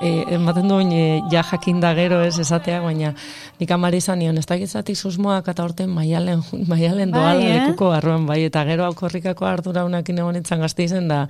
e, 0.00 0.10
ematen 0.36 0.68
duen 0.70 0.92
e, 0.94 1.20
ja 1.32 1.42
jakin 1.42 1.80
da 1.82 1.90
gero 1.94 2.20
ez 2.22 2.38
esatea, 2.38 2.80
baina 2.84 3.12
nik 3.58 3.72
amari 3.74 3.98
izan 3.98 4.20
nion, 4.22 4.38
ez 4.38 4.46
dakitzatik 4.46 4.96
susmoak 4.96 5.50
eta 5.52 5.64
orten 5.64 5.90
maialen, 5.90 6.44
maialen 6.70 7.10
Bai, 7.10 7.20
doala 7.20 7.48
eh? 7.48 7.56
lekuko 7.58 7.90
barruan 7.90 8.28
bai, 8.28 8.44
eta 8.48 8.64
gero 8.68 8.86
aukorrikako 8.88 9.48
ardura 9.48 9.84
unakin 9.88 10.22
egon 10.22 10.38
itzan 10.40 10.62
gazte 10.64 10.86
izen 10.86 11.10
da, 11.10 11.24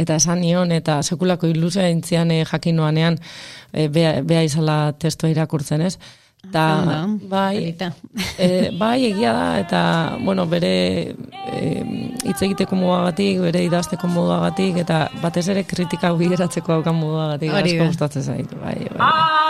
eta 0.00 0.16
esan 0.16 0.40
nion, 0.40 0.72
eta 0.72 1.02
sekulako 1.02 1.50
ilusia 1.50 1.90
intzian 1.92 2.32
e, 2.34 2.42
jakin 2.48 2.80
noanean, 2.80 3.20
e, 3.72 3.88
bea, 3.92 4.20
bea 4.26 4.42
izala 4.48 4.80
testua 4.98 5.30
irakurtzen 5.30 5.84
ez, 5.86 5.98
Ta, 6.52 7.04
Ondo, 7.04 7.28
bai, 7.28 7.76
e, 8.38 8.70
bai, 8.78 9.04
egia 9.10 9.32
da, 9.36 9.58
eta, 9.60 9.82
bueno, 10.24 10.46
bere 10.48 10.72
e, 11.52 11.66
hitz 12.24 12.38
egiteko 12.46 12.78
modagatik, 12.80 13.42
bere 13.44 13.62
idazteko 13.66 14.08
modagatik, 14.08 14.80
eta 14.80 15.02
batez 15.20 15.46
ere 15.52 15.66
kritika 15.68 16.14
bideratzeko 16.16 16.78
haukan 16.78 16.96
modagatik, 16.96 17.52
asko 17.60 17.90
gustatzen 17.92 18.24
zait, 18.24 18.56
bai, 18.64 18.78
bai. 18.96 19.49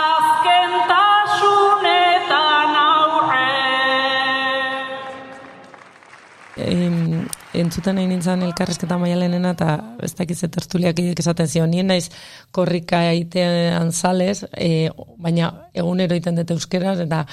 Entzuten 7.71 7.95
nahi 7.95 8.09
nintzen 8.11 8.43
elkarrezketa 8.43 8.99
maialenena 8.99 9.55
eta 9.55 9.79
ez 10.03 10.11
dakiz 10.19 10.41
tertuliak 10.43 10.99
esaten 11.23 11.47
zion, 11.47 11.71
nien 11.71 11.87
naiz 11.87 12.09
korrika 12.51 13.05
egitean 13.13 13.93
zalez, 13.95 14.43
e, 14.51 14.89
baina 15.17 15.53
egunero 15.73 16.17
egiten 16.17 16.35
dut 16.41 16.57
euskeraz, 16.57 16.99
eta 17.07 17.25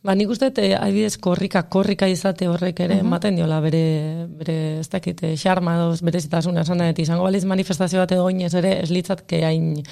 Ba, 0.00 0.14
nik 0.16 0.30
uste, 0.32 0.46
e, 0.56 0.70
adibidez, 0.72 1.18
korrika, 1.20 1.60
korrika 1.68 2.06
izate 2.08 2.46
horrek 2.48 2.78
ere, 2.80 2.94
Mhm. 2.94 3.04
ematen 3.04 3.36
diola 3.36 3.58
bere, 3.60 4.26
bere, 4.38 4.54
ez 4.80 4.88
dakit, 4.88 5.22
eh, 5.22 5.34
xarma 5.36 5.74
edo 5.74 5.94
bere 6.00 6.20
zitasuna 6.20 6.62
izango 6.96 7.22
baliz 7.22 7.44
manifestazio 7.44 7.98
bat 8.00 8.12
edo 8.12 8.24
oinez 8.24 8.54
ere, 8.54 8.80
ez 8.80 8.90
litzatke 8.90 9.44
hain 9.44 9.82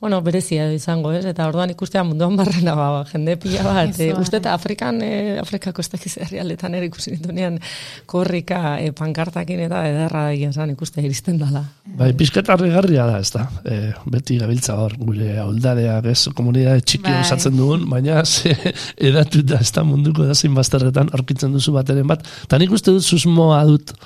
bueno, 0.00 0.20
berezia 0.22 0.66
edo 0.66 0.74
izango, 0.76 1.10
ez? 1.12 1.24
Eta 1.26 1.48
orduan 1.50 1.72
ikustea 1.72 2.04
munduan 2.06 2.36
barrena 2.38 2.74
ba, 2.78 3.02
jende 3.10 3.34
pila 3.40 3.64
bat. 3.66 3.96
E, 3.98 4.12
uste 4.14 4.38
eta 4.38 4.52
Afrikan, 4.54 5.00
e, 5.02 5.38
Afrikako 5.42 5.82
ez 5.82 5.88
dakiz 5.90 6.12
herrialdetan 6.22 6.76
ere 6.78 6.86
ikusi 6.86 7.16
nitunean 7.16 7.58
korrika 8.06 8.76
e, 8.78 8.92
pankartakin 8.94 9.64
eta 9.66 9.82
ederra 9.90 10.28
egia 10.34 10.52
esan 10.54 10.70
ikustea 10.76 11.02
iristen 11.02 11.40
dala. 11.42 11.64
Bai, 11.98 12.12
pizkat 12.18 12.48
harrigarria 12.54 13.08
da, 13.10 13.18
ez 13.18 13.32
da. 13.34 13.48
E, 13.66 13.80
beti 14.06 14.38
gabiltza 14.38 14.78
hor, 14.78 14.94
gure 15.02 15.34
auldadeak, 15.42 16.06
ez, 16.14 16.28
komunidade 16.38 16.86
txiki 16.86 17.10
Bai. 17.10 17.18
osatzen 17.26 17.58
dugun, 17.58 17.88
baina 17.90 18.22
ze 18.28 18.54
edatuta 18.96 19.58
ez 19.58 19.72
da 19.74 19.82
munduko 19.88 20.30
da 20.30 20.38
zein 20.38 20.54
bazterretan 20.54 21.10
aurkitzen 21.18 21.54
duzu 21.54 21.74
bateren 21.74 22.06
bat. 22.06 22.22
Ta 22.46 22.62
nik 22.62 22.70
uste 22.70 22.94
dut 22.94 23.02
susmoa 23.02 23.64
dut 23.66 23.96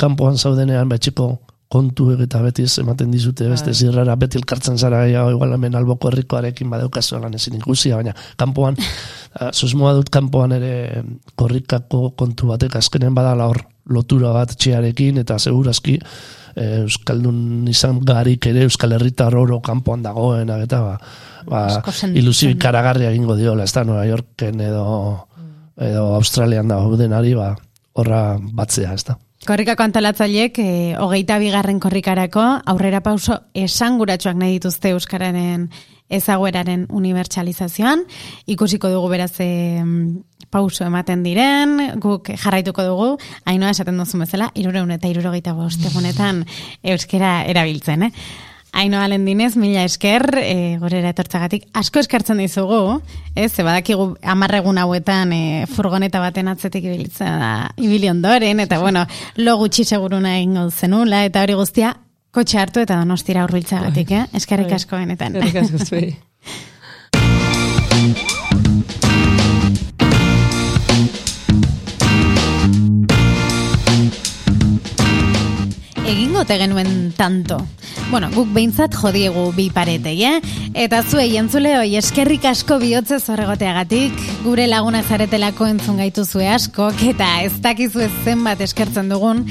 kanpoan 0.00 0.40
zaudenean 0.40 0.88
betxiko 0.88 1.34
kontu 1.72 2.10
eta 2.20 2.42
beti 2.44 2.66
ez 2.68 2.74
ematen 2.82 3.10
dizute 3.12 3.48
beste 3.48 3.72
Bai. 3.72 3.78
zirrara 3.78 4.16
beti 4.20 4.38
elkartzen 4.40 4.76
zara 4.78 5.06
ja, 5.08 5.24
igual 5.32 5.54
hemen 5.56 5.78
alboko 5.78 6.10
herrikoarekin 6.10 6.70
badeukazu 6.72 7.20
lan 7.22 7.34
ezin 7.38 7.56
ikusia, 7.56 7.96
baina 7.96 8.12
kanpoan 8.40 8.76
ah, 9.40 9.50
susmoa 9.60 9.94
dut 9.96 10.12
kanpoan 10.12 10.52
ere 10.58 10.74
korrikako 11.38 12.12
kontu 12.18 12.52
batek 12.52 12.76
azkenen 12.82 13.16
badala 13.16 13.48
hor 13.52 13.62
lotura 13.92 14.34
bat 14.36 14.52
txearekin 14.54 15.22
eta 15.24 15.38
segurazki 15.42 15.96
eh, 15.96 16.82
Euskaldun 16.82 17.66
izan 17.72 18.02
garik 18.06 18.46
ere 18.52 18.66
Euskal 18.68 18.92
Herritar 18.98 19.34
oro 19.38 19.60
kanpoan 19.64 20.04
dagoen 20.04 20.52
eta 20.58 20.84
ba, 20.84 20.94
ba, 21.48 21.66
du. 21.80 22.32
ikaragarria 22.52 23.10
egingo 23.10 23.36
diola, 23.36 23.64
ez 23.64 23.72
da 23.72 23.84
Nueva 23.88 24.04
Yorken 24.06 24.60
edo, 24.60 24.86
edo 25.80 26.06
Australian 26.20 26.68
da 26.68 26.84
denari 27.00 27.34
ba, 27.38 27.54
horra 27.96 28.24
batzea, 28.38 28.92
ez 28.92 29.04
da. 29.08 29.16
Korrikako 29.42 29.82
antolatzaileek 29.82 30.58
e, 30.62 30.66
hogeita 31.02 31.34
bigarren 31.42 31.80
korrikarako 31.82 32.42
aurrera 32.70 33.00
pauso 33.02 33.40
esanguratsuak 33.58 34.36
nahi 34.38 34.60
dituzte 34.60 34.92
Euskararen 34.94 35.64
ezagueraren 36.12 36.84
unibertsalizazioan. 36.94 38.04
Ikusiko 38.54 38.92
dugu 38.92 39.08
beraz 39.10 39.32
e, 39.42 39.48
pauso 40.52 40.86
ematen 40.86 41.24
diren, 41.26 41.74
guk 41.98 42.30
jarraituko 42.36 42.86
dugu, 42.86 43.10
hainoa 43.48 43.72
esaten 43.74 43.98
duzu 43.98 44.22
bezala, 44.22 44.52
irureun 44.54 44.94
eta 44.94 45.10
irurogeita 45.10 45.56
bost 45.58 45.90
egunetan 45.90 46.44
euskera 46.94 47.40
erabiltzen, 47.50 48.06
eh? 48.06 48.12
Ainoa 48.72 49.04
lendinez, 49.08 49.52
mila 49.60 49.84
esker, 49.84 50.24
e, 50.40 50.78
gorera 50.80 51.10
etortzagatik, 51.12 51.66
asko 51.76 52.00
eskertzen 52.00 52.40
dizugu, 52.40 53.02
ez, 53.36 53.52
ze 53.52 53.62
badakigu 53.66 54.16
amarregun 54.24 54.80
hauetan 54.80 55.32
e, 55.36 55.42
furgoneta 55.68 56.22
baten 56.24 56.48
atzetik 56.48 56.88
ibiltzen 56.88 57.36
da, 57.42 57.52
ibili 57.76 58.08
ondoren, 58.08 58.64
eta 58.64 58.80
bueno, 58.80 59.04
lo 59.36 59.58
gutxi 59.60 59.84
seguruna 59.84 60.38
egingo 60.38 60.70
zenula, 60.70 61.26
eta 61.28 61.44
hori 61.44 61.54
guztia, 61.60 61.94
kotxe 62.32 62.58
hartu 62.58 62.80
eta 62.80 62.96
donostira 62.96 63.44
hurbiltzagatik, 63.44 64.10
eh? 64.16 64.26
Eskerrik 64.40 64.72
Bai. 64.72 64.80
asko 64.80 64.96
benetan. 64.96 65.36
Eskerrik 65.36 65.64
asko 65.66 65.84
zuei. 65.84 66.16
Egingo 76.12 76.44
te 76.44 76.58
genuen 76.58 77.14
tanto. 77.16 77.56
Bueno, 78.10 78.28
guk 78.34 78.50
behintzat 78.52 78.92
jodiegu 78.92 79.46
bi 79.56 79.70
paretei, 79.72 80.18
eh? 80.28 80.42
Eta 80.76 80.98
zuei 81.08 81.38
entzule 81.40 81.70
hoi 81.78 81.94
eskerrik 81.96 82.44
asko 82.50 82.76
bihotze 82.82 83.16
horregoteagatik, 83.32 84.20
gure 84.44 84.66
laguna 84.68 85.00
zaretelako 85.02 85.70
entzun 85.72 86.02
gaitu 86.02 86.26
zue 86.26 86.50
askok, 86.52 87.00
eta 87.14 87.30
ez 87.46 87.54
dakizu 87.64 88.04
ez 88.04 88.10
zenbat 88.26 88.60
eskertzen 88.60 89.08
dugun, 89.08 89.46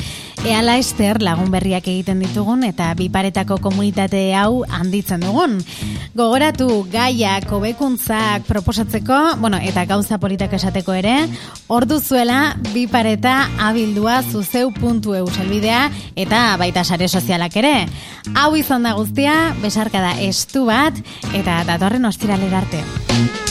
eala 0.46 0.78
ester 0.82 1.22
lagun 1.22 1.52
berriak 1.54 1.86
egiten 1.88 2.22
ditugun, 2.24 2.64
eta 2.66 2.90
bi 2.98 3.10
paretako 3.14 3.60
komunitate 3.62 4.32
hau 4.38 4.64
handitzen 4.66 5.22
dugun. 5.22 5.60
Gogoratu 6.18 6.86
gaiak, 6.92 7.46
hobekuntzak 7.52 8.48
proposatzeko, 8.50 9.20
bueno, 9.44 9.60
eta 9.62 9.86
gauza 9.86 10.18
politak 10.20 10.54
esateko 10.58 10.96
ere, 10.98 11.16
ordu 11.68 12.00
zuela 12.00 12.56
bi 12.74 12.88
pareta 12.88 13.50
abildua 13.60 14.22
zuzeu.eu 14.24 15.28
selbidea 15.30 15.86
eta 16.16 16.58
baita 16.58 16.84
sare 16.84 17.08
sozialak 17.08 17.56
ere. 17.62 17.76
Hau 18.34 18.56
izan 18.58 18.84
da 18.84 18.98
guztia, 18.98 19.54
besarka 19.62 20.02
da 20.02 20.18
estu 20.20 20.66
bat, 20.66 20.98
eta 21.34 21.64
datorren 21.70 22.06
ostiralera 22.10 22.66
arte. 22.66 23.51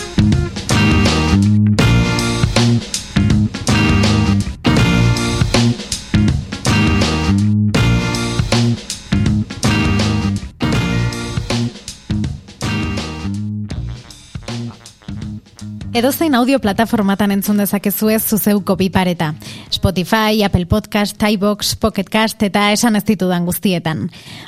Edozein 15.90 16.36
audio 16.38 16.60
plataformatan 16.62 17.32
entzun 17.34 17.58
dezakezu 17.58 18.12
ez 18.14 18.20
zuzeuko 18.22 18.76
bi 18.78 18.86
pareta. 18.94 19.32
Spotify, 19.74 20.44
Apple 20.46 20.68
Podcast, 20.70 21.18
iVoox, 21.18 21.74
Pocket 21.82 22.06
Cast 22.06 22.44
eta 22.46 22.68
esan 22.70 22.94
ez 22.94 23.02
ditudan 23.08 23.42
guztietan. 23.48 24.04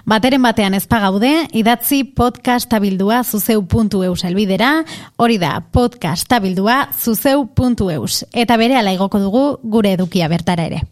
Bateren 0.06 0.46
batean 0.46 0.78
ez 0.78 0.84
pagaude, 0.86 1.32
idatzi 1.50 2.04
podcastabildua 2.04 3.24
zuzeu.eu 3.24 4.14
selbidera, 4.14 4.70
hori 5.16 5.42
da 5.42 5.56
podcastabildua 5.74 6.92
zuzeu.eus. 6.94 8.24
Eta 8.32 8.56
bere 8.56 8.78
ala 8.78 8.94
igoko 8.94 9.18
dugu 9.18 9.46
gure 9.66 9.96
edukia 9.98 10.30
bertara 10.30 10.70
ere. 10.70 10.84